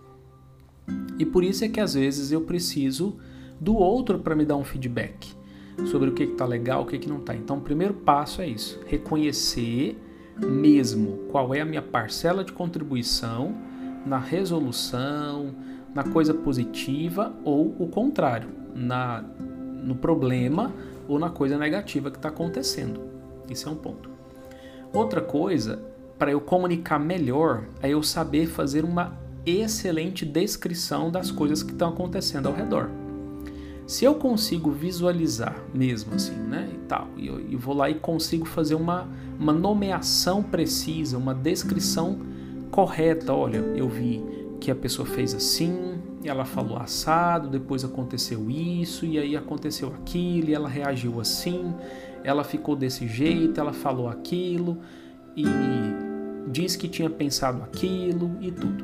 E 1.20 1.26
por 1.26 1.44
isso 1.44 1.64
é 1.64 1.70
que 1.70 1.80
às 1.80 1.94
vezes 1.94 2.32
eu 2.32 2.42
preciso 2.42 3.18
do 3.60 3.76
outro 3.76 4.20
para 4.20 4.36
me 4.36 4.46
dar 4.46 4.58
um 4.58 4.64
feedback 4.64 5.34
sobre 5.86 6.10
o 6.10 6.14
que 6.14 6.24
está 6.24 6.46
legal, 6.46 6.84
o 6.84 6.86
que, 6.86 6.98
que 6.98 7.08
não 7.08 7.20
está. 7.20 7.36
Então, 7.36 7.58
o 7.58 7.62
primeiro 7.62 7.94
passo 7.94 8.42
é 8.42 8.48
isso: 8.48 8.80
reconhecer 8.88 9.98
mesmo 10.38 11.20
qual 11.32 11.54
é 11.54 11.62
a 11.62 11.66
minha 11.66 11.82
parcela 11.82 12.44
de 12.44 12.52
contribuição 12.52 13.56
na 14.06 14.20
resolução, 14.20 15.56
na 15.94 16.04
coisa 16.04 16.34
positiva 16.34 17.34
ou 17.44 17.76
o 17.80 17.88
contrário, 17.88 18.50
na, 18.76 19.24
no 19.84 19.96
problema 19.96 20.74
ou 21.08 21.18
na 21.18 21.30
coisa 21.30 21.58
negativa 21.58 22.12
que 22.12 22.18
está 22.18 22.30
acontecendo. 22.30 23.02
Esse 23.50 23.68
é 23.68 23.72
um 23.72 23.76
ponto. 23.76 24.10
Outra 24.94 25.22
coisa, 25.22 25.82
para 26.18 26.32
eu 26.32 26.42
comunicar 26.42 27.00
melhor, 27.00 27.66
é 27.82 27.90
eu 27.90 28.04
saber 28.04 28.48
fazer 28.48 28.84
uma 28.84 29.18
excelente 29.46 30.26
descrição 30.26 31.12
das 31.12 31.32
coisas 31.32 31.62
que 31.62 31.72
estão 31.72 31.90
acontecendo 31.90 32.48
ao 32.48 32.54
redor. 32.54 32.90
Se 33.88 34.04
eu 34.04 34.16
consigo 34.16 34.72
visualizar 34.72 35.56
mesmo 35.72 36.16
assim, 36.16 36.34
né, 36.34 36.68
e 36.74 36.78
tal, 36.88 37.08
e 37.16 37.28
eu, 37.28 37.40
eu 37.52 37.60
vou 37.60 37.76
lá 37.76 37.88
e 37.88 37.96
consigo 37.96 38.46
fazer 38.46 38.74
uma, 38.74 39.08
uma 39.40 39.54
nomeação 39.54 40.42
precisa, 40.42 41.18
uma 41.18 41.36
descrição 41.36 42.18
correta, 42.72 43.32
olha, 43.32 43.58
eu 43.58 43.88
vi 43.88 44.24
que 44.60 44.72
a 44.72 44.76
pessoa 44.76 45.08
fez 45.08 45.36
assim, 45.36 46.00
ela 46.24 46.46
falou 46.46 46.78
assado, 46.78 47.48
depois 47.48 47.84
aconteceu 47.84 48.50
isso, 48.50 49.06
e 49.06 49.20
aí 49.20 49.36
aconteceu 49.36 49.90
aquilo, 49.90 50.50
e 50.50 50.56
ela 50.56 50.68
reagiu 50.68 51.22
assim, 51.22 51.72
ela 52.24 52.44
ficou 52.44 52.76
desse 52.76 53.08
jeito, 53.08 53.60
ela 53.60 53.72
falou 53.72 54.08
aquilo, 54.08 54.80
e 55.38 55.46
diz 56.48 56.76
que 56.76 56.88
tinha 56.88 57.10
pensado 57.10 57.62
aquilo 57.62 58.32
e 58.42 58.50
tudo. 58.50 58.84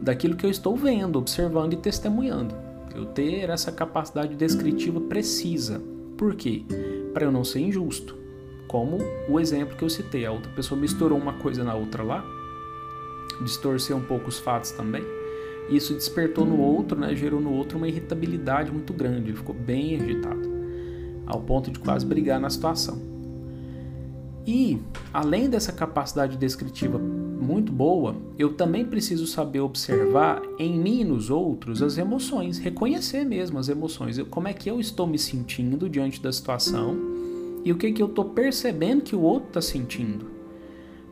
Daquilo 0.00 0.36
que 0.36 0.46
eu 0.46 0.50
estou 0.50 0.76
vendo, 0.76 1.18
observando 1.18 1.72
e 1.72 1.76
testemunhando 1.76 2.69
eu 2.94 3.06
ter 3.06 3.48
essa 3.50 3.70
capacidade 3.70 4.34
descritiva 4.34 5.00
precisa. 5.00 5.80
Por 6.16 6.34
quê? 6.34 6.62
Para 7.12 7.24
eu 7.24 7.32
não 7.32 7.44
ser 7.44 7.60
injusto. 7.60 8.16
Como 8.68 8.98
o 9.28 9.40
exemplo 9.40 9.76
que 9.76 9.82
eu 9.82 9.90
citei, 9.90 10.26
a 10.26 10.32
outra 10.32 10.50
pessoa 10.52 10.80
misturou 10.80 11.18
uma 11.18 11.32
coisa 11.34 11.64
na 11.64 11.74
outra 11.74 12.02
lá, 12.02 12.24
distorceu 13.42 13.96
um 13.96 14.02
pouco 14.02 14.28
os 14.28 14.38
fatos 14.38 14.70
também. 14.70 15.02
Isso 15.68 15.94
despertou 15.94 16.44
no 16.44 16.58
outro, 16.58 16.98
né, 16.98 17.14
gerou 17.14 17.40
no 17.40 17.52
outro 17.52 17.78
uma 17.78 17.88
irritabilidade 17.88 18.70
muito 18.70 18.92
grande, 18.92 19.30
ele 19.30 19.36
ficou 19.36 19.54
bem 19.54 19.96
agitado, 20.00 20.48
ao 21.26 21.40
ponto 21.40 21.70
de 21.70 21.78
quase 21.78 22.04
brigar 22.04 22.40
na 22.40 22.50
situação. 22.50 23.00
E, 24.46 24.80
além 25.12 25.48
dessa 25.48 25.72
capacidade 25.72 26.36
descritiva 26.36 27.00
muito 27.40 27.72
boa, 27.72 28.16
eu 28.38 28.54
também 28.54 28.84
preciso 28.84 29.26
saber 29.26 29.60
observar 29.60 30.42
em 30.58 30.78
mim 30.78 31.00
e 31.00 31.04
nos 31.04 31.30
outros 31.30 31.82
as 31.82 31.98
emoções, 31.98 32.58
reconhecer 32.58 33.24
mesmo 33.24 33.58
as 33.58 33.68
emoções, 33.68 34.18
como 34.30 34.48
é 34.48 34.52
que 34.52 34.70
eu 34.70 34.78
estou 34.78 35.06
me 35.06 35.18
sentindo 35.18 35.88
diante 35.88 36.20
da 36.22 36.32
situação 36.32 36.96
e 37.64 37.72
o 37.72 37.76
que, 37.76 37.92
que 37.92 38.02
eu 38.02 38.06
estou 38.06 38.26
percebendo 38.26 39.02
que 39.02 39.16
o 39.16 39.20
outro 39.20 39.48
está 39.48 39.60
sentindo. 39.60 40.26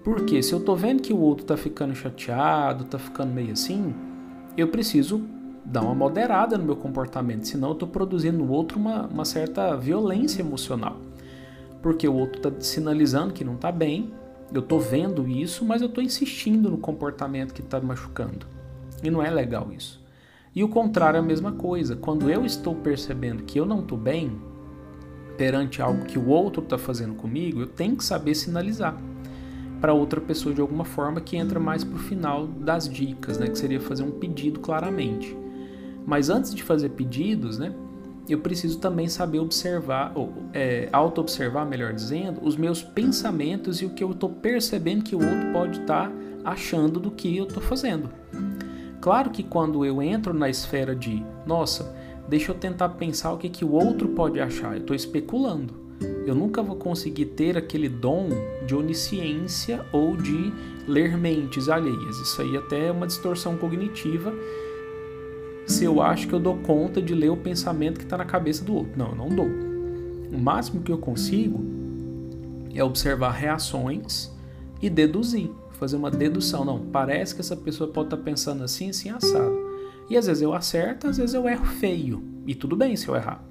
Porque 0.04 0.42
se 0.42 0.52
eu 0.52 0.58
estou 0.58 0.76
vendo 0.76 1.02
que 1.02 1.12
o 1.12 1.18
outro 1.18 1.44
está 1.44 1.56
ficando 1.56 1.94
chateado, 1.94 2.84
está 2.84 2.98
ficando 2.98 3.32
meio 3.32 3.52
assim, 3.52 3.94
eu 4.56 4.68
preciso 4.68 5.22
dar 5.64 5.82
uma 5.82 5.94
moderada 5.94 6.56
no 6.56 6.64
meu 6.64 6.76
comportamento, 6.76 7.46
senão 7.46 7.68
eu 7.68 7.74
estou 7.74 7.88
produzindo 7.88 8.38
no 8.38 8.50
outro 8.50 8.78
uma, 8.78 9.06
uma 9.06 9.24
certa 9.24 9.76
violência 9.76 10.40
emocional 10.40 11.08
porque 11.82 12.08
o 12.08 12.14
outro 12.14 12.38
está 12.38 12.60
sinalizando 12.60 13.32
que 13.32 13.44
não 13.44 13.54
está 13.54 13.70
bem, 13.70 14.12
eu 14.52 14.60
estou 14.60 14.80
vendo 14.80 15.28
isso, 15.28 15.64
mas 15.64 15.82
eu 15.82 15.88
estou 15.88 16.02
insistindo 16.02 16.70
no 16.70 16.78
comportamento 16.78 17.52
que 17.52 17.60
está 17.60 17.80
machucando. 17.80 18.46
E 19.02 19.10
não 19.10 19.22
é 19.22 19.30
legal 19.30 19.70
isso. 19.72 20.02
E 20.54 20.64
o 20.64 20.68
contrário 20.68 21.18
é 21.18 21.20
a 21.20 21.22
mesma 21.22 21.52
coisa. 21.52 21.94
Quando 21.94 22.30
eu 22.30 22.44
estou 22.44 22.74
percebendo 22.74 23.44
que 23.44 23.60
eu 23.60 23.66
não 23.66 23.80
estou 23.80 23.98
bem 23.98 24.40
perante 25.36 25.80
algo 25.80 26.04
que 26.04 26.18
o 26.18 26.28
outro 26.28 26.62
está 26.62 26.76
fazendo 26.76 27.14
comigo, 27.14 27.60
eu 27.60 27.66
tenho 27.66 27.96
que 27.96 28.04
saber 28.04 28.34
sinalizar 28.34 28.98
para 29.80 29.92
outra 29.92 30.20
pessoa 30.20 30.54
de 30.54 30.60
alguma 30.60 30.84
forma 30.84 31.20
que 31.20 31.36
entra 31.36 31.60
mais 31.60 31.84
para 31.84 31.94
o 31.94 32.00
final 32.00 32.46
das 32.46 32.88
dicas, 32.88 33.38
né? 33.38 33.46
Que 33.46 33.56
seria 33.56 33.80
fazer 33.80 34.02
um 34.02 34.10
pedido 34.10 34.58
claramente. 34.58 35.36
Mas 36.04 36.30
antes 36.30 36.54
de 36.54 36.62
fazer 36.62 36.88
pedidos, 36.90 37.58
né? 37.58 37.72
Eu 38.32 38.40
preciso 38.40 38.78
também 38.78 39.08
saber 39.08 39.38
observar, 39.38 40.12
ou 40.14 40.32
é, 40.52 40.88
auto-observar, 40.92 41.64
melhor 41.64 41.92
dizendo, 41.92 42.40
os 42.42 42.56
meus 42.56 42.82
pensamentos 42.82 43.80
e 43.80 43.86
o 43.86 43.90
que 43.90 44.04
eu 44.04 44.10
estou 44.10 44.30
percebendo 44.30 45.04
que 45.04 45.16
o 45.16 45.18
outro 45.18 45.52
pode 45.52 45.80
estar 45.80 46.08
tá 46.08 46.12
achando 46.44 47.00
do 47.00 47.10
que 47.10 47.36
eu 47.36 47.44
estou 47.44 47.62
fazendo. 47.62 48.10
Claro 49.00 49.30
que 49.30 49.42
quando 49.42 49.84
eu 49.84 50.02
entro 50.02 50.34
na 50.34 50.50
esfera 50.50 50.94
de, 50.94 51.24
nossa, 51.46 51.94
deixa 52.28 52.50
eu 52.50 52.54
tentar 52.54 52.90
pensar 52.90 53.32
o 53.32 53.38
que, 53.38 53.48
que 53.48 53.64
o 53.64 53.72
outro 53.72 54.08
pode 54.08 54.40
achar, 54.40 54.72
eu 54.74 54.80
estou 54.80 54.94
especulando. 54.94 55.88
Eu 56.26 56.34
nunca 56.34 56.62
vou 56.62 56.76
conseguir 56.76 57.26
ter 57.26 57.56
aquele 57.56 57.88
dom 57.88 58.28
de 58.66 58.74
onisciência 58.74 59.84
ou 59.92 60.16
de 60.16 60.52
ler 60.86 61.16
mentes 61.16 61.68
alheias. 61.68 62.16
Isso 62.18 62.40
aí 62.42 62.56
até 62.56 62.88
é 62.88 62.92
uma 62.92 63.06
distorção 63.06 63.56
cognitiva 63.56 64.32
se 65.68 65.84
eu 65.84 66.00
acho 66.00 66.26
que 66.26 66.32
eu 66.32 66.40
dou 66.40 66.56
conta 66.58 67.00
de 67.00 67.14
ler 67.14 67.30
o 67.30 67.36
pensamento 67.36 67.98
que 67.98 68.04
está 68.04 68.16
na 68.16 68.24
cabeça 68.24 68.64
do 68.64 68.74
outro. 68.74 68.92
Não, 68.96 69.10
eu 69.10 69.14
não 69.14 69.28
dou. 69.28 69.46
O 70.32 70.38
máximo 70.38 70.82
que 70.82 70.90
eu 70.90 70.98
consigo 70.98 71.62
é 72.74 72.82
observar 72.82 73.32
reações 73.32 74.32
e 74.80 74.88
deduzir, 74.88 75.50
fazer 75.72 75.96
uma 75.96 76.10
dedução. 76.10 76.64
Não, 76.64 76.80
parece 76.86 77.34
que 77.34 77.42
essa 77.42 77.54
pessoa 77.54 77.90
pode 77.92 78.06
estar 78.06 78.16
tá 78.16 78.22
pensando 78.22 78.64
assim, 78.64 78.88
assim, 78.88 79.10
assado. 79.10 79.68
E 80.08 80.16
às 80.16 80.26
vezes 80.26 80.42
eu 80.42 80.54
acerto, 80.54 81.06
às 81.06 81.18
vezes 81.18 81.34
eu 81.34 81.46
erro 81.46 81.66
feio. 81.66 82.22
E 82.46 82.54
tudo 82.54 82.74
bem 82.74 82.96
se 82.96 83.06
eu 83.06 83.14
errar. 83.14 83.44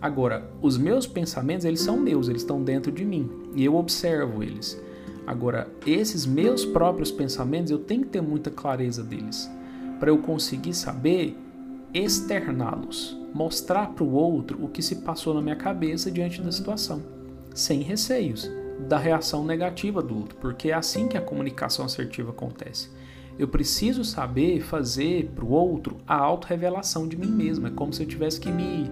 Agora, 0.00 0.48
os 0.62 0.78
meus 0.78 1.06
pensamentos, 1.06 1.64
eles 1.64 1.80
são 1.80 1.98
meus, 1.98 2.28
eles 2.28 2.42
estão 2.42 2.62
dentro 2.62 2.92
de 2.92 3.04
mim. 3.04 3.28
E 3.56 3.64
eu 3.64 3.74
observo 3.74 4.42
eles. 4.42 4.80
Agora, 5.26 5.68
esses 5.84 6.24
meus 6.24 6.64
próprios 6.64 7.10
pensamentos, 7.10 7.72
eu 7.72 7.78
tenho 7.78 8.02
que 8.02 8.08
ter 8.08 8.22
muita 8.22 8.50
clareza 8.50 9.02
deles 9.02 9.50
para 10.00 10.10
eu 10.10 10.18
conseguir 10.18 10.74
saber 10.74 11.36
externá-los, 11.94 13.16
mostrar 13.34 13.90
para 13.90 14.02
o 14.02 14.12
outro 14.12 14.58
o 14.64 14.68
que 14.68 14.82
se 14.82 14.96
passou 14.96 15.34
na 15.34 15.42
minha 15.42 15.56
cabeça 15.56 16.10
diante 16.10 16.40
da 16.40 16.50
situação, 16.50 17.02
sem 17.54 17.82
receios 17.82 18.50
da 18.88 18.98
reação 18.98 19.44
negativa 19.44 20.02
do 20.02 20.16
outro, 20.16 20.36
porque 20.40 20.70
é 20.70 20.74
assim 20.74 21.06
que 21.06 21.18
a 21.18 21.20
comunicação 21.20 21.84
assertiva 21.84 22.30
acontece. 22.30 22.90
Eu 23.38 23.46
preciso 23.46 24.04
saber 24.04 24.60
fazer 24.62 25.30
para 25.34 25.44
o 25.44 25.50
outro 25.50 25.98
a 26.06 26.16
autorrevelação 26.16 27.06
de 27.06 27.16
mim 27.16 27.30
mesmo. 27.30 27.66
É 27.66 27.70
como 27.70 27.92
se 27.92 28.02
eu 28.02 28.06
tivesse 28.06 28.40
que 28.40 28.50
me 28.50 28.90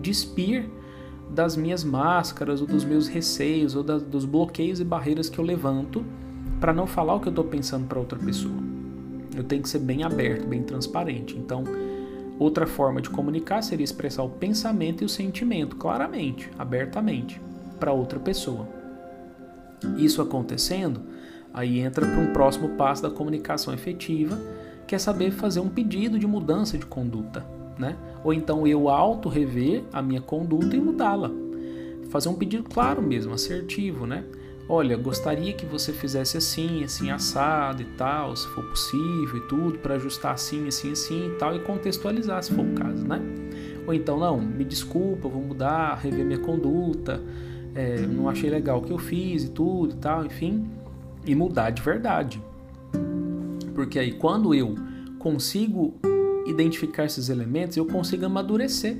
despir 0.00 0.68
das 1.30 1.56
minhas 1.56 1.82
máscaras, 1.82 2.60
ou 2.60 2.66
dos 2.66 2.84
meus 2.84 3.08
receios, 3.08 3.74
ou 3.74 3.82
da, 3.82 3.98
dos 3.98 4.24
bloqueios 4.24 4.80
e 4.80 4.84
barreiras 4.84 5.28
que 5.28 5.38
eu 5.38 5.44
levanto 5.44 6.04
para 6.60 6.72
não 6.72 6.86
falar 6.86 7.14
o 7.14 7.20
que 7.20 7.28
eu 7.28 7.30
estou 7.30 7.44
pensando 7.44 7.86
para 7.86 7.98
outra 7.98 8.18
pessoa. 8.18 8.75
Eu 9.40 9.44
tenho 9.44 9.62
que 9.62 9.68
ser 9.68 9.78
bem 9.78 10.02
aberto, 10.02 10.46
bem 10.46 10.62
transparente. 10.62 11.36
Então, 11.36 11.64
outra 12.38 12.66
forma 12.66 13.00
de 13.00 13.10
comunicar 13.10 13.62
seria 13.62 13.84
expressar 13.84 14.22
o 14.22 14.30
pensamento 14.30 15.02
e 15.02 15.04
o 15.04 15.08
sentimento 15.08 15.76
claramente, 15.76 16.50
abertamente, 16.58 17.40
para 17.78 17.92
outra 17.92 18.18
pessoa. 18.18 18.68
Isso 19.98 20.22
acontecendo, 20.22 21.00
aí 21.52 21.80
entra 21.80 22.06
para 22.06 22.20
um 22.20 22.32
próximo 22.32 22.70
passo 22.70 23.02
da 23.02 23.10
comunicação 23.10 23.72
efetiva, 23.72 24.38
que 24.86 24.94
é 24.94 24.98
saber 24.98 25.30
fazer 25.30 25.60
um 25.60 25.68
pedido 25.68 26.18
de 26.18 26.26
mudança 26.26 26.78
de 26.78 26.86
conduta 26.86 27.56
né? 27.78 27.96
Ou 28.24 28.32
então 28.32 28.66
eu 28.66 28.88
auto 28.88 29.28
rever 29.28 29.84
a 29.92 30.00
minha 30.00 30.20
conduta 30.20 30.76
e 30.76 30.80
mudá-la. 30.80 31.30
Fazer 32.10 32.28
um 32.28 32.34
pedido 32.34 32.64
claro 32.64 33.02
mesmo, 33.02 33.34
assertivo, 33.34 34.06
né? 34.06 34.24
Olha, 34.68 34.96
gostaria 34.96 35.52
que 35.52 35.64
você 35.64 35.92
fizesse 35.92 36.36
assim, 36.36 36.82
assim 36.82 37.10
assado 37.10 37.82
e 37.82 37.84
tal, 37.84 38.34
se 38.34 38.48
for 38.48 38.64
possível 38.64 39.36
e 39.36 39.40
tudo, 39.48 39.78
para 39.78 39.94
ajustar 39.94 40.34
assim, 40.34 40.66
assim, 40.66 40.90
assim 40.90 41.28
e 41.28 41.34
tal, 41.36 41.54
e 41.54 41.60
contextualizar 41.60 42.42
se 42.42 42.52
for 42.52 42.64
o 42.64 42.74
caso, 42.74 43.06
né? 43.06 43.20
Ou 43.86 43.94
então, 43.94 44.18
não, 44.18 44.40
me 44.40 44.64
desculpa, 44.64 45.28
vou 45.28 45.40
mudar, 45.40 45.94
rever 45.94 46.24
minha 46.24 46.40
conduta, 46.40 47.22
é, 47.76 48.00
não 48.00 48.28
achei 48.28 48.50
legal 48.50 48.78
o 48.78 48.82
que 48.82 48.92
eu 48.92 48.98
fiz 48.98 49.44
e 49.44 49.50
tudo 49.50 49.94
e 49.94 49.98
tal, 49.98 50.26
enfim, 50.26 50.68
e 51.24 51.32
mudar 51.34 51.70
de 51.70 51.80
verdade. 51.80 52.42
Porque 53.72 54.00
aí, 54.00 54.12
quando 54.12 54.52
eu 54.52 54.74
consigo 55.20 55.94
identificar 56.46 57.04
esses 57.04 57.28
elementos, 57.28 57.76
eu 57.76 57.86
consigo 57.86 58.26
amadurecer. 58.26 58.96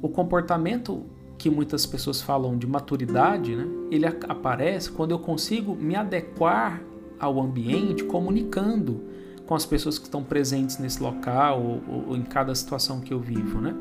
O 0.00 0.08
comportamento 0.08 1.04
que 1.38 1.50
muitas 1.50 1.84
pessoas 1.86 2.20
falam 2.20 2.56
de 2.56 2.66
maturidade, 2.66 3.54
né, 3.54 3.66
ele 3.90 4.06
aparece 4.06 4.90
quando 4.90 5.10
eu 5.10 5.18
consigo 5.18 5.74
me 5.74 5.94
adequar 5.94 6.80
ao 7.18 7.40
ambiente 7.40 8.04
comunicando 8.04 9.02
com 9.46 9.54
as 9.54 9.64
pessoas 9.64 9.98
que 9.98 10.04
estão 10.04 10.24
presentes 10.24 10.78
nesse 10.78 11.02
local 11.02 11.62
ou, 11.62 12.08
ou, 12.08 12.16
em 12.16 12.22
cada 12.22 12.54
situação 12.54 13.00
que 13.00 13.12
eu 13.12 13.20
vivo, 13.20 13.60
né? 13.60 13.74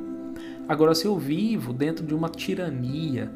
Agora, 0.68 0.94
se 0.94 1.06
eu 1.06 1.18
vivo 1.18 1.74
dentro 1.74 2.06
de 2.06 2.14
uma 2.14 2.30
tirania, 2.30 3.32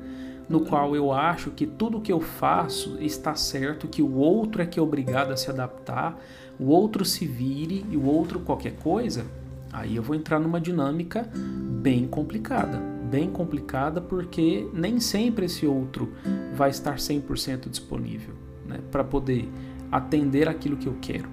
no 0.47 0.61
qual 0.61 0.95
eu 0.95 1.11
acho 1.11 1.51
que 1.51 1.65
tudo 1.65 2.01
que 2.01 2.11
eu 2.11 2.19
faço 2.19 2.97
está 2.99 3.35
certo, 3.35 3.87
que 3.87 4.01
o 4.01 4.15
outro 4.15 4.61
é 4.61 4.65
que 4.65 4.79
é 4.79 4.81
obrigado 4.81 5.31
a 5.31 5.37
se 5.37 5.49
adaptar, 5.49 6.19
o 6.59 6.65
outro 6.65 7.03
se 7.03 7.25
vire 7.25 7.85
e 7.89 7.97
o 7.97 8.05
outro 8.05 8.39
qualquer 8.39 8.75
coisa, 8.77 9.25
Aí 9.71 9.95
eu 9.95 10.03
vou 10.03 10.15
entrar 10.15 10.39
numa 10.39 10.59
dinâmica 10.59 11.27
bem 11.33 12.07
complicada. 12.07 12.98
Bem 13.09 13.29
complicada 13.29 13.99
porque 13.99 14.67
nem 14.73 14.99
sempre 14.99 15.45
esse 15.45 15.65
outro 15.65 16.13
vai 16.53 16.69
estar 16.69 16.95
100% 16.95 17.69
disponível 17.69 18.33
né, 18.65 18.79
para 18.91 19.03
poder 19.03 19.49
atender 19.91 20.47
aquilo 20.47 20.77
que 20.77 20.87
eu 20.87 20.95
quero. 21.01 21.29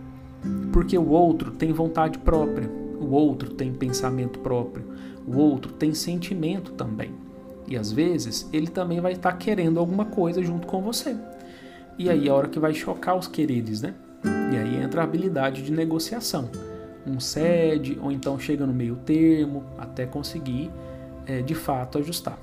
Porque 0.72 0.96
o 0.96 1.08
outro 1.08 1.50
tem 1.50 1.72
vontade 1.72 2.18
própria, 2.18 2.68
o 3.00 3.10
outro 3.10 3.52
tem 3.52 3.72
pensamento 3.72 4.38
próprio, 4.38 4.86
o 5.26 5.36
outro 5.36 5.72
tem 5.72 5.92
sentimento 5.92 6.72
também. 6.72 7.12
E 7.68 7.76
às 7.76 7.90
vezes 7.90 8.48
ele 8.52 8.68
também 8.68 9.00
vai 9.00 9.12
estar 9.12 9.32
querendo 9.32 9.80
alguma 9.80 10.04
coisa 10.04 10.42
junto 10.42 10.66
com 10.66 10.80
você. 10.80 11.16
E 11.98 12.08
aí 12.08 12.28
é 12.28 12.30
a 12.30 12.34
hora 12.34 12.48
que 12.48 12.58
vai 12.58 12.72
chocar 12.72 13.16
os 13.16 13.26
quereres, 13.26 13.82
né? 13.82 13.94
E 14.52 14.56
aí 14.56 14.82
entra 14.82 15.00
a 15.00 15.04
habilidade 15.04 15.62
de 15.62 15.72
negociação 15.72 16.50
um 17.06 17.20
cede 17.20 17.98
ou 18.02 18.10
então 18.10 18.38
chega 18.38 18.66
no 18.66 18.72
meio 18.72 18.96
termo 18.96 19.64
até 19.78 20.04
conseguir 20.04 20.70
é, 21.26 21.42
de 21.42 21.54
fato 21.54 21.98
ajustar. 21.98 22.38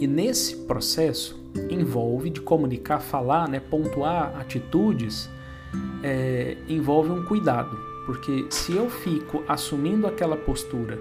E 0.00 0.06
nesse 0.06 0.56
processo 0.56 1.38
envolve 1.70 2.30
de 2.30 2.40
comunicar, 2.40 3.00
falar, 3.00 3.48
né, 3.48 3.60
pontuar 3.60 4.36
atitudes, 4.38 5.28
é, 6.02 6.56
envolve 6.68 7.10
um 7.10 7.24
cuidado, 7.24 7.76
porque 8.04 8.46
se 8.50 8.72
eu 8.72 8.90
fico 8.90 9.42
assumindo 9.48 10.06
aquela 10.06 10.36
postura 10.36 10.98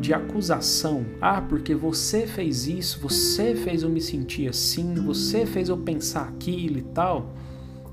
de 0.00 0.14
acusação, 0.14 1.04
ah, 1.20 1.40
porque 1.40 1.74
você 1.74 2.26
fez 2.26 2.66
isso, 2.66 2.98
você 3.00 3.54
fez 3.54 3.82
eu 3.82 3.88
me 3.88 4.00
sentir 4.00 4.48
assim, 4.48 4.94
você 4.94 5.46
fez 5.46 5.68
eu 5.68 5.76
pensar 5.76 6.28
aquilo 6.28 6.78
e 6.78 6.82
tal, 6.82 7.32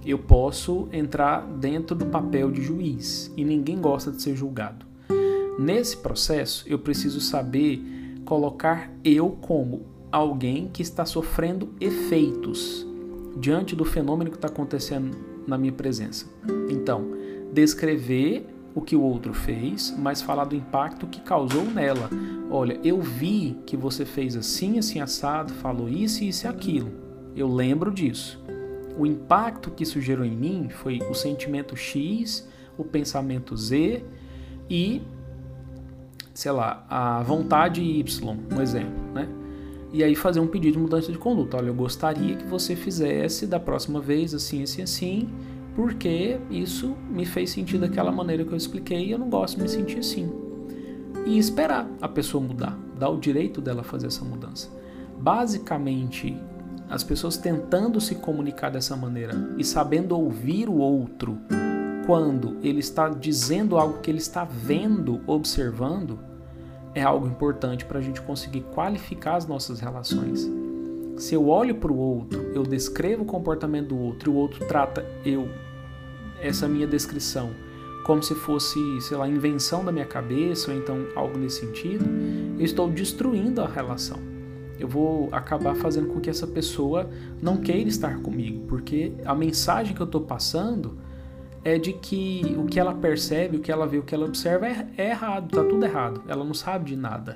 eu 0.06 0.18
posso 0.18 0.88
entrar 0.92 1.46
dentro 1.46 1.96
do 1.96 2.06
papel 2.06 2.50
de 2.50 2.64
juiz 2.64 3.32
e 3.36 3.44
ninguém 3.44 3.80
gosta 3.80 4.12
de 4.12 4.22
ser 4.22 4.36
julgado. 4.36 4.86
Nesse 5.60 5.98
processo, 5.98 6.64
eu 6.68 6.80
preciso 6.80 7.20
saber 7.20 7.99
colocar 8.30 8.92
eu 9.04 9.32
como 9.42 9.82
alguém 10.12 10.68
que 10.68 10.82
está 10.82 11.06
sofrendo 11.06 11.74
efeitos 11.82 12.88
diante 13.36 13.76
do 13.76 13.84
fenômeno 13.84 14.30
que 14.30 14.38
está 14.38 14.48
acontecendo 14.48 15.18
na 15.48 15.58
minha 15.58 15.74
presença. 15.74 16.28
Então, 16.70 17.12
descrever 17.52 18.46
o 18.76 18.82
que 18.82 18.96
o 18.96 19.02
outro 19.02 19.34
fez, 19.34 19.94
mas 19.98 20.22
falar 20.22 20.46
do 20.46 20.56
impacto 20.56 21.08
que 21.08 21.20
causou 21.22 21.66
nela. 21.66 22.10
Olha, 22.50 22.80
eu 22.84 23.02
vi 23.02 23.58
que 23.66 23.76
você 23.76 24.06
fez 24.06 24.36
assim, 24.36 24.78
assim, 24.78 25.02
assado, 25.02 25.52
falou 25.56 25.90
isso, 25.90 26.24
isso 26.24 26.46
e 26.46 26.48
aquilo. 26.48 26.92
Eu 27.36 27.48
lembro 27.48 27.92
disso 27.92 28.40
o 29.00 29.06
impacto 29.06 29.72
que 29.72 29.84
isso 29.84 30.02
gerou 30.02 30.26
em 30.26 30.36
mim 30.36 30.68
foi 30.70 31.00
o 31.10 31.14
sentimento 31.14 31.74
X, 31.74 32.46
o 32.78 32.84
pensamento 32.84 33.56
Z 33.56 34.04
e, 34.70 35.02
sei 36.40 36.54
lá, 36.54 36.86
a 36.90 37.22
vontade 37.22 37.82
Y, 37.82 38.24
um 38.24 38.62
exemplo, 38.62 39.14
né? 39.14 39.28
E 39.92 40.02
aí 40.02 40.16
fazer 40.16 40.40
um 40.40 40.48
pedido 40.48 40.76
de 40.76 40.80
mudança 40.80 41.12
de 41.12 41.18
conduta. 41.18 41.58
Olha, 41.58 41.68
eu 41.68 41.74
gostaria 41.74 42.38
que 42.38 42.46
você 42.46 42.78
fizesse 42.78 43.46
da 43.46 43.60
próxima 43.60 44.00
vez 44.00 44.34
assim, 44.34 44.64
assim, 44.64 44.82
assim, 44.82 45.30
porque 45.76 46.40
isso 46.50 46.96
me 47.10 47.26
fez 47.26 47.50
sentir 47.50 47.78
daquela 47.78 48.10
maneira 48.10 48.46
que 48.46 48.54
eu 48.54 48.58
expliquei 48.58 49.08
e 49.08 49.12
eu 49.12 49.20
não 49.20 49.30
gosto 49.30 49.58
de 49.58 49.64
me 49.64 49.68
sentir 49.68 50.00
assim. 50.00 50.32
E 51.26 51.38
esperar 51.38 51.86
a 52.02 52.08
pessoa 52.08 52.42
mudar, 52.42 52.80
dar 52.98 53.10
o 53.10 53.20
direito 53.20 53.60
dela 53.60 53.84
fazer 53.84 54.08
essa 54.08 54.24
mudança. 54.24 54.70
Basicamente, 55.20 56.38
as 56.90 57.04
pessoas 57.04 57.36
tentando 57.36 58.00
se 58.00 58.16
comunicar 58.16 58.70
dessa 58.70 58.96
maneira 58.96 59.34
e 59.58 59.64
sabendo 59.66 60.18
ouvir 60.18 60.70
o 60.70 60.78
outro 60.78 61.38
quando 62.06 62.58
ele 62.64 62.80
está 62.80 63.10
dizendo 63.10 63.78
algo 63.78 64.00
que 64.00 64.10
ele 64.10 64.20
está 64.20 64.46
vendo, 64.46 65.20
observando, 65.28 66.29
é 67.00 67.04
algo 67.04 67.28
importante 67.28 67.86
para 67.86 68.00
a 68.00 68.02
gente 68.02 68.22
conseguir 68.22 68.62
qualificar 68.74 69.36
as 69.36 69.46
nossas 69.46 69.80
relações. 69.80 70.50
Se 71.18 71.36
eu 71.36 71.48
olho 71.50 71.76
para 71.76 71.92
o 71.92 71.98
outro, 71.98 72.52
eu 72.54 72.64
descrevo 72.64 73.24
o 73.24 73.26
comportamento 73.26 73.90
do 73.90 73.98
outro 73.98 74.32
e 74.32 74.34
o 74.34 74.38
outro 74.38 74.66
trata 74.68 75.06
eu, 75.26 75.50
essa 76.42 76.68
minha 76.68 76.88
descrição, 76.88 77.52
como 78.06 78.24
se 78.24 78.36
fosse, 78.36 78.80
sei 79.02 79.18
lá, 79.18 79.28
invenção 79.28 79.84
da 79.84 79.92
minha 79.92 80.06
cabeça 80.06 80.72
ou 80.72 80.78
então 80.78 81.08
algo 81.16 81.38
nesse 81.38 81.62
sentido, 81.62 82.06
eu 82.58 82.66
estou 82.66 82.90
destruindo 82.90 83.62
a 83.62 83.68
relação 83.68 84.30
eu 84.80 84.88
vou 84.88 85.28
acabar 85.32 85.76
fazendo 85.76 86.08
com 86.08 86.22
que 86.22 86.30
essa 86.30 86.48
pessoa 86.48 87.10
não 87.42 87.58
queira 87.58 87.90
estar 87.90 88.20
comigo, 88.22 88.66
porque 88.68 89.12
a 89.26 89.36
mensagem 89.36 89.94
que 89.94 90.02
eu 90.02 90.06
estou 90.06 90.22
passando 90.22 90.98
é 91.64 91.78
de 91.78 91.94
que 91.94 92.56
o 92.58 92.66
que 92.66 92.80
ela 92.80 92.94
percebe, 92.94 93.58
o 93.58 93.60
que 93.60 93.72
ela 93.72 93.86
vê, 93.86 93.98
o 93.98 94.04
que 94.04 94.16
ela 94.16 94.26
observa 94.26 94.68
é, 94.68 94.88
é 94.98 95.10
errado, 95.10 95.50
tá 95.50 95.64
tudo 95.64 95.84
errado. 95.86 96.24
Ela 96.28 96.44
não 96.44 96.54
sabe 96.54 96.86
de 96.86 96.96
nada. 96.96 97.36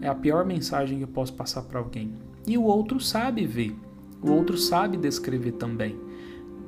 É 0.00 0.08
a 0.08 0.14
pior 0.14 0.44
mensagem 0.44 0.98
que 0.98 1.04
eu 1.04 1.08
posso 1.08 1.34
passar 1.34 1.62
para 1.62 1.78
alguém. 1.78 2.14
E 2.46 2.56
o 2.56 2.62
outro 2.62 3.00
sabe 3.00 3.46
ver, 3.46 3.76
o 4.22 4.30
outro 4.30 4.56
sabe 4.56 4.96
descrever 4.96 5.52
também. 5.52 5.98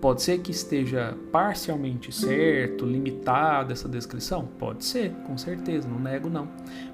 Pode 0.00 0.22
ser 0.22 0.38
que 0.38 0.50
esteja 0.50 1.14
parcialmente 1.30 2.10
certo, 2.10 2.86
limitada 2.86 3.74
essa 3.74 3.86
descrição? 3.86 4.48
Pode 4.58 4.82
ser, 4.84 5.12
com 5.26 5.36
certeza, 5.36 5.86
não 5.86 6.00
nego 6.00 6.30
não. 6.30 6.48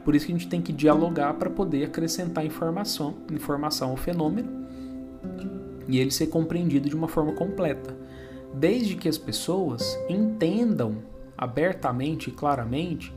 Por 0.04 0.16
isso 0.16 0.26
que 0.26 0.32
a 0.32 0.36
gente 0.36 0.48
tem 0.48 0.60
que 0.60 0.72
dialogar 0.72 1.34
para 1.34 1.48
poder 1.48 1.84
acrescentar 1.84 2.44
informação, 2.44 3.14
informação 3.30 3.90
ao 3.90 3.96
fenômeno 3.96 4.66
e 5.88 5.98
ele 5.98 6.10
ser 6.10 6.26
compreendido 6.26 6.88
de 6.88 6.96
uma 6.96 7.06
forma 7.06 7.32
completa. 7.32 7.96
Desde 8.54 8.96
que 8.96 9.08
as 9.08 9.18
pessoas 9.18 9.98
entendam 10.08 10.98
abertamente 11.36 12.30
e 12.30 12.32
claramente 12.32 13.12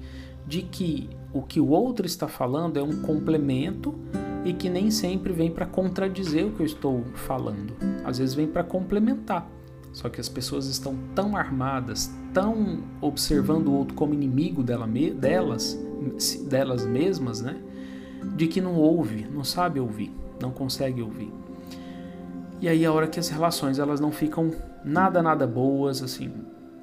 de 0.45 0.61
que 0.61 1.09
o 1.33 1.41
que 1.41 1.59
o 1.59 1.69
outro 1.69 2.05
está 2.05 2.27
falando 2.27 2.77
é 2.77 2.83
um 2.83 3.01
complemento 3.01 3.95
e 4.43 4.53
que 4.53 4.69
nem 4.69 4.89
sempre 4.89 5.31
vem 5.31 5.51
para 5.51 5.65
contradizer 5.65 6.45
o 6.45 6.51
que 6.51 6.61
eu 6.61 6.65
estou 6.65 7.03
falando. 7.13 7.73
Às 8.03 8.17
vezes 8.17 8.33
vem 8.33 8.47
para 8.47 8.63
complementar. 8.63 9.47
Só 9.91 10.07
que 10.09 10.21
as 10.21 10.29
pessoas 10.29 10.67
estão 10.67 10.95
tão 11.15 11.35
armadas, 11.35 12.11
tão 12.33 12.83
observando 13.01 13.67
o 13.67 13.73
outro 13.73 13.95
como 13.95 14.13
inimigo 14.13 14.63
dela, 14.63 14.87
delas, 14.87 15.77
delas 16.47 16.85
mesmas, 16.85 17.41
né? 17.41 17.57
De 18.35 18.47
que 18.47 18.61
não 18.61 18.75
ouve, 18.75 19.27
não 19.29 19.43
sabe 19.43 19.79
ouvir, 19.79 20.11
não 20.41 20.51
consegue 20.51 21.01
ouvir. 21.01 21.31
E 22.61 22.67
aí 22.67 22.85
a 22.85 22.91
hora 22.91 23.07
que 23.07 23.19
as 23.19 23.29
relações 23.29 23.79
elas 23.79 23.99
não 23.99 24.11
ficam 24.11 24.51
nada 24.83 25.21
nada 25.21 25.47
boas, 25.47 26.03
assim, 26.03 26.31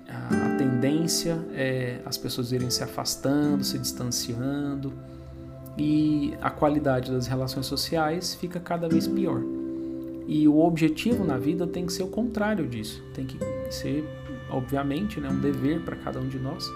a 0.09 0.57
tendência 0.57 1.39
é 1.53 2.01
as 2.05 2.17
pessoas 2.17 2.53
irem 2.53 2.71
se 2.71 2.83
afastando, 2.83 3.63
se 3.63 3.79
distanciando 3.79 4.93
e 5.77 6.35
a 6.41 6.51
qualidade 6.51 7.11
das 7.11 7.27
relações 7.27 7.67
sociais 7.67 8.35
fica 8.35 8.59
cada 8.59 8.89
vez 8.89 9.07
pior. 9.07 9.43
E 10.27 10.49
o 10.49 10.59
objetivo 10.59 11.25
na 11.25 11.39
vida 11.39 11.67
tem 11.67 11.87
que 11.87 11.93
ser 11.93 12.03
o 12.03 12.09
contrário 12.09 12.67
disso. 12.67 13.03
Tem 13.15 13.27
que 13.27 13.39
ser, 13.71 14.05
obviamente, 14.51 15.21
né, 15.21 15.29
um 15.29 15.41
dever 15.41 15.83
para 15.83 15.95
cada 15.97 16.19
um 16.19 16.29
de 16.29 16.39
nós 16.39 16.67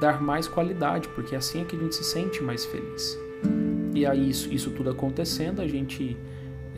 dar 0.00 0.20
mais 0.20 0.48
qualidade, 0.48 1.08
porque 1.08 1.36
assim 1.36 1.60
é 1.60 1.64
que 1.64 1.76
a 1.76 1.78
gente 1.78 1.94
se 1.94 2.02
sente 2.02 2.42
mais 2.42 2.64
feliz. 2.64 3.18
E 3.94 4.06
aí, 4.06 4.30
isso, 4.30 4.52
isso 4.52 4.70
tudo 4.70 4.90
acontecendo, 4.90 5.60
a 5.60 5.68
gente 5.68 6.16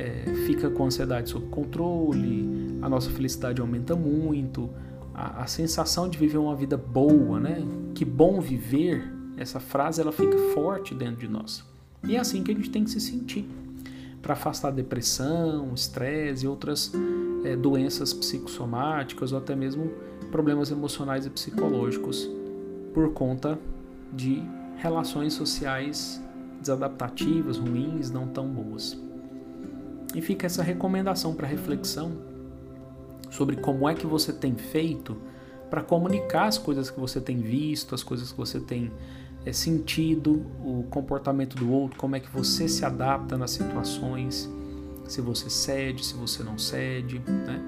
é, 0.03 0.35
fica 0.47 0.69
com 0.69 0.83
a 0.83 0.87
ansiedade 0.87 1.31
sob 1.31 1.47
controle, 1.47 2.79
a 2.83 2.89
nossa 2.89 3.09
felicidade 3.11 3.61
aumenta 3.61 3.95
muito, 3.95 4.69
a, 5.15 5.43
a, 5.43 5.47
sensação 5.47 6.09
de 6.09 6.19
viver 6.19 6.39
uma 6.39 6.57
vida 6.57 6.77
boa, 6.77 7.39
né? 7.39 7.65
Que 7.95 8.05
bom 8.05 8.41
viver, 8.41 9.13
essa 9.37 9.61
frase 9.61 10.01
ela 10.01 10.11
fica 10.11 10.37
forte 10.53 10.93
dentro 10.93 11.21
de 11.21 11.29
nós. 11.29 11.65
E 12.03 12.17
é 12.17 12.19
assim 12.19 12.43
que 12.43 12.51
a 12.51 12.55
gente 12.55 12.71
tem 12.71 12.83
que 12.83 12.91
se 12.91 13.01
sentir 13.01 13.49
para 14.21 14.33
afastar 14.33 14.73
depressão, 14.73 15.73
estresse 15.73 16.45
e 16.45 16.49
outras 16.49 16.93
é, 17.45 17.55
doenças 17.55 18.13
psicossomáticas 18.13 19.31
ou 19.31 19.39
até 19.39 19.55
mesmo 19.55 19.93
problemas 20.33 20.71
emocionais 20.71 21.27
e 21.27 21.31
psicológicos 21.31 22.29
por 22.93 23.13
conta 23.13 23.59
de 24.13 24.43
relações 24.77 25.33
sociais 25.33 26.21
desadaptativas, 26.61 27.59
ruins, 27.59 28.11
não 28.11 28.27
tão 28.27 28.49
boas. 28.49 28.97
E 30.15 30.21
fica 30.21 30.47
essa 30.47 30.63
recomendação 30.63 31.35
para 31.35 31.47
reflexão 31.47 32.13
sobre 33.31 33.57
como 33.57 33.89
é 33.89 33.95
que 33.95 34.07
você 34.07 34.33
tem 34.33 34.55
feito 34.55 35.17
para 35.71 35.83
comunicar 35.83 36.47
as 36.47 36.59
coisas 36.59 36.91
que 36.91 37.01
você 37.01 37.21
tem 37.21 37.39
visto, 37.39 37.95
as 37.95 38.03
coisas 38.03 38.31
que 38.31 38.37
você 38.37 38.61
tem 38.61 38.93
é, 39.45 39.53
sentido, 39.53 40.45
o 40.63 40.85
comportamento 40.91 41.57
do 41.57 41.71
outro, 41.73 41.99
como 41.99 42.15
é 42.15 42.21
que 42.21 42.31
você 42.31 42.69
se 42.69 42.85
adapta 42.85 43.39
nas 43.39 43.53
situações, 43.53 44.51
se 45.07 45.21
você 45.21 45.49
cede, 45.49 46.05
se 46.05 46.15
você 46.15 46.43
não 46.43 46.59
cede, 46.59 47.21
né? 47.27 47.61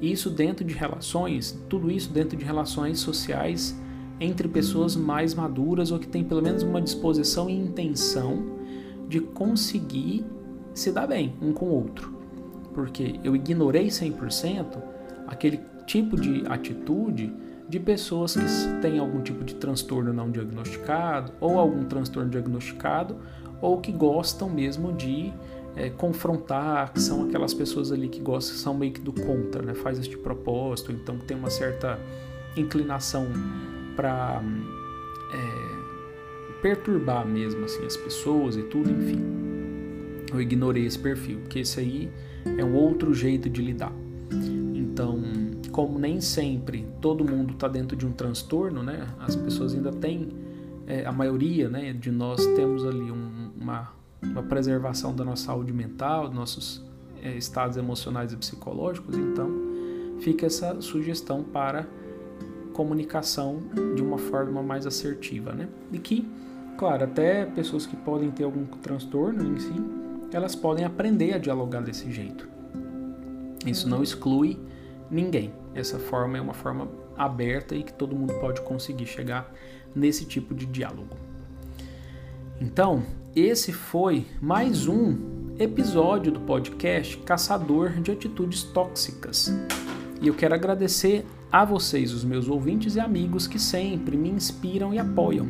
Isso 0.00 0.30
dentro 0.30 0.64
de 0.64 0.74
relações, 0.74 1.58
tudo 1.68 1.90
isso 1.90 2.12
dentro 2.12 2.36
de 2.36 2.44
relações 2.44 3.00
sociais 3.00 3.74
entre 4.20 4.46
pessoas 4.46 4.94
mais 4.94 5.34
maduras 5.34 5.90
ou 5.90 5.98
que 5.98 6.06
têm 6.06 6.22
pelo 6.22 6.42
menos 6.42 6.62
uma 6.62 6.80
disposição 6.80 7.48
e 7.48 7.52
intenção 7.52 8.58
de 9.08 9.20
conseguir 9.20 10.24
se 10.78 10.92
dar 10.92 11.06
bem 11.06 11.34
um 11.42 11.52
com 11.52 11.66
o 11.66 11.74
outro. 11.74 12.16
Porque 12.72 13.18
eu 13.24 13.34
ignorei 13.34 13.88
100% 13.88 14.78
aquele 15.26 15.60
tipo 15.86 16.18
de 16.18 16.44
atitude 16.46 17.32
de 17.68 17.78
pessoas 17.78 18.34
que 18.34 18.80
têm 18.80 18.98
algum 18.98 19.20
tipo 19.20 19.44
de 19.44 19.54
transtorno 19.54 20.12
não 20.12 20.30
diagnosticado, 20.30 21.32
ou 21.40 21.58
algum 21.58 21.84
transtorno 21.84 22.30
diagnosticado, 22.30 23.16
ou 23.60 23.78
que 23.78 23.92
gostam 23.92 24.48
mesmo 24.48 24.92
de 24.92 25.32
é, 25.76 25.90
confrontar, 25.90 26.92
que 26.92 27.00
são 27.00 27.24
aquelas 27.24 27.52
pessoas 27.52 27.92
ali 27.92 28.08
que 28.08 28.20
gostam, 28.20 28.56
são 28.56 28.74
meio 28.74 28.92
que 28.92 29.00
do 29.00 29.12
contra, 29.12 29.60
né? 29.60 29.74
faz 29.74 29.98
este 29.98 30.16
propósito, 30.16 30.92
então 30.92 31.18
tem 31.18 31.36
uma 31.36 31.50
certa 31.50 31.98
inclinação 32.56 33.26
para 33.94 34.42
é, 35.32 36.62
perturbar 36.62 37.26
mesmo 37.26 37.64
assim 37.64 37.84
as 37.84 37.96
pessoas 37.96 38.56
e 38.56 38.62
tudo, 38.62 38.90
enfim. 38.90 39.47
Eu 40.32 40.40
ignorei 40.40 40.84
esse 40.84 40.98
perfil, 40.98 41.40
porque 41.40 41.60
esse 41.60 41.80
aí 41.80 42.10
é 42.56 42.64
um 42.64 42.74
outro 42.74 43.14
jeito 43.14 43.48
de 43.48 43.62
lidar. 43.62 43.92
Então, 44.74 45.22
como 45.72 45.98
nem 45.98 46.20
sempre 46.20 46.86
todo 47.00 47.24
mundo 47.24 47.54
está 47.54 47.68
dentro 47.68 47.96
de 47.96 48.06
um 48.06 48.12
transtorno, 48.12 48.82
né? 48.82 49.06
As 49.20 49.36
pessoas 49.36 49.74
ainda 49.74 49.92
têm, 49.92 50.28
é, 50.86 51.04
a 51.04 51.12
maioria, 51.12 51.68
né, 51.68 51.92
de 51.92 52.10
nós 52.10 52.44
temos 52.56 52.84
ali 52.84 53.10
um, 53.10 53.50
uma, 53.60 53.92
uma 54.22 54.42
preservação 54.42 55.14
da 55.14 55.24
nossa 55.24 55.46
saúde 55.46 55.72
mental, 55.72 56.26
dos 56.26 56.34
nossos 56.34 56.84
é, 57.22 57.36
estados 57.36 57.76
emocionais 57.76 58.32
e 58.32 58.36
psicológicos. 58.36 59.16
Então, 59.16 59.48
fica 60.20 60.46
essa 60.46 60.80
sugestão 60.80 61.44
para 61.44 61.86
comunicação 62.72 63.60
de 63.94 64.02
uma 64.02 64.18
forma 64.18 64.62
mais 64.62 64.86
assertiva, 64.86 65.52
né? 65.52 65.68
E 65.92 65.98
que, 65.98 66.28
claro, 66.76 67.04
até 67.04 67.44
pessoas 67.44 67.86
que 67.86 67.96
podem 67.96 68.30
ter 68.30 68.44
algum 68.44 68.66
transtorno 68.66 69.44
em 69.44 69.58
si, 69.58 69.97
elas 70.36 70.54
podem 70.54 70.84
aprender 70.84 71.34
a 71.34 71.38
dialogar 71.38 71.80
desse 71.80 72.10
jeito. 72.10 72.48
Isso 73.66 73.88
não 73.88 74.02
exclui 74.02 74.58
ninguém. 75.10 75.52
Essa 75.74 75.98
forma 75.98 76.38
é 76.38 76.40
uma 76.40 76.54
forma 76.54 76.88
aberta 77.16 77.74
e 77.74 77.82
que 77.82 77.92
todo 77.92 78.14
mundo 78.14 78.34
pode 78.34 78.60
conseguir 78.62 79.06
chegar 79.06 79.52
nesse 79.94 80.24
tipo 80.24 80.54
de 80.54 80.66
diálogo. 80.66 81.16
Então, 82.60 83.02
esse 83.34 83.72
foi 83.72 84.26
mais 84.40 84.86
um 84.86 85.16
episódio 85.58 86.32
do 86.32 86.40
podcast 86.40 87.16
Caçador 87.18 87.90
de 88.00 88.10
Atitudes 88.10 88.62
Tóxicas. 88.62 89.52
E 90.20 90.28
eu 90.28 90.34
quero 90.34 90.54
agradecer 90.54 91.24
a 91.50 91.64
vocês, 91.64 92.12
os 92.12 92.24
meus 92.24 92.48
ouvintes 92.48 92.96
e 92.96 93.00
amigos 93.00 93.46
que 93.46 93.58
sempre 93.58 94.16
me 94.16 94.28
inspiram 94.28 94.92
e 94.92 94.98
apoiam. 94.98 95.46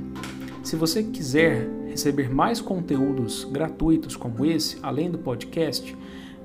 Se 0.62 0.76
você 0.76 1.02
quiser 1.02 1.77
receber 1.98 2.32
mais 2.32 2.60
conteúdos 2.60 3.42
gratuitos 3.44 4.14
como 4.14 4.46
esse, 4.46 4.78
além 4.80 5.10
do 5.10 5.18
podcast, 5.18 5.98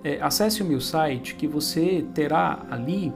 é, 0.04 0.20
acesse 0.20 0.64
o 0.64 0.66
meu 0.66 0.82
site 0.82 1.36
que 1.36 1.46
você 1.48 2.04
terá 2.14 2.66
ali 2.72 3.14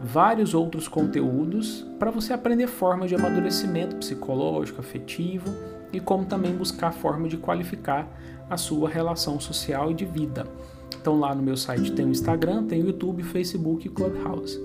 vários 0.00 0.52
outros 0.52 0.88
conteúdos 0.88 1.86
para 1.98 2.10
você 2.10 2.32
aprender 2.32 2.66
formas 2.66 3.08
de 3.08 3.14
amadurecimento 3.14 3.94
psicológico, 3.96 4.80
afetivo 4.80 5.46
e 5.92 6.00
como 6.00 6.24
também 6.26 6.52
buscar 6.52 6.92
forma 6.92 7.28
de 7.28 7.36
qualificar 7.36 8.08
a 8.50 8.56
sua 8.56 8.90
relação 8.90 9.38
social 9.38 9.92
e 9.92 9.94
de 9.94 10.04
vida. 10.04 10.44
Então 11.00 11.16
lá 11.18 11.34
no 11.34 11.42
meu 11.42 11.56
site 11.56 11.90
tem 11.92 12.04
o 12.04 12.10
Instagram, 12.10 12.64
tem 12.64 12.82
o 12.82 12.88
YouTube, 12.88 13.22
Facebook 13.22 13.86
e 13.86 13.90
Clubhouse. 13.90 14.60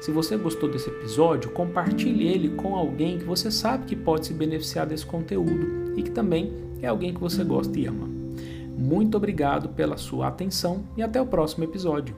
Se 0.00 0.10
você 0.10 0.36
gostou 0.36 0.70
desse 0.70 0.88
episódio, 0.88 1.50
compartilhe 1.50 2.28
ele 2.28 2.50
com 2.50 2.76
alguém 2.76 3.18
que 3.18 3.24
você 3.24 3.50
sabe 3.50 3.86
que 3.86 3.96
pode 3.96 4.26
se 4.26 4.34
beneficiar 4.34 4.86
desse 4.86 5.06
conteúdo 5.06 5.94
e 5.96 6.02
que 6.02 6.10
também 6.10 6.52
é 6.82 6.86
alguém 6.86 7.12
que 7.12 7.20
você 7.20 7.42
gosta 7.42 7.78
e 7.78 7.86
ama. 7.86 8.06
Muito 8.76 9.16
obrigado 9.16 9.70
pela 9.70 9.96
sua 9.96 10.28
atenção 10.28 10.84
e 10.96 11.02
até 11.02 11.20
o 11.20 11.26
próximo 11.26 11.64
episódio. 11.64 12.14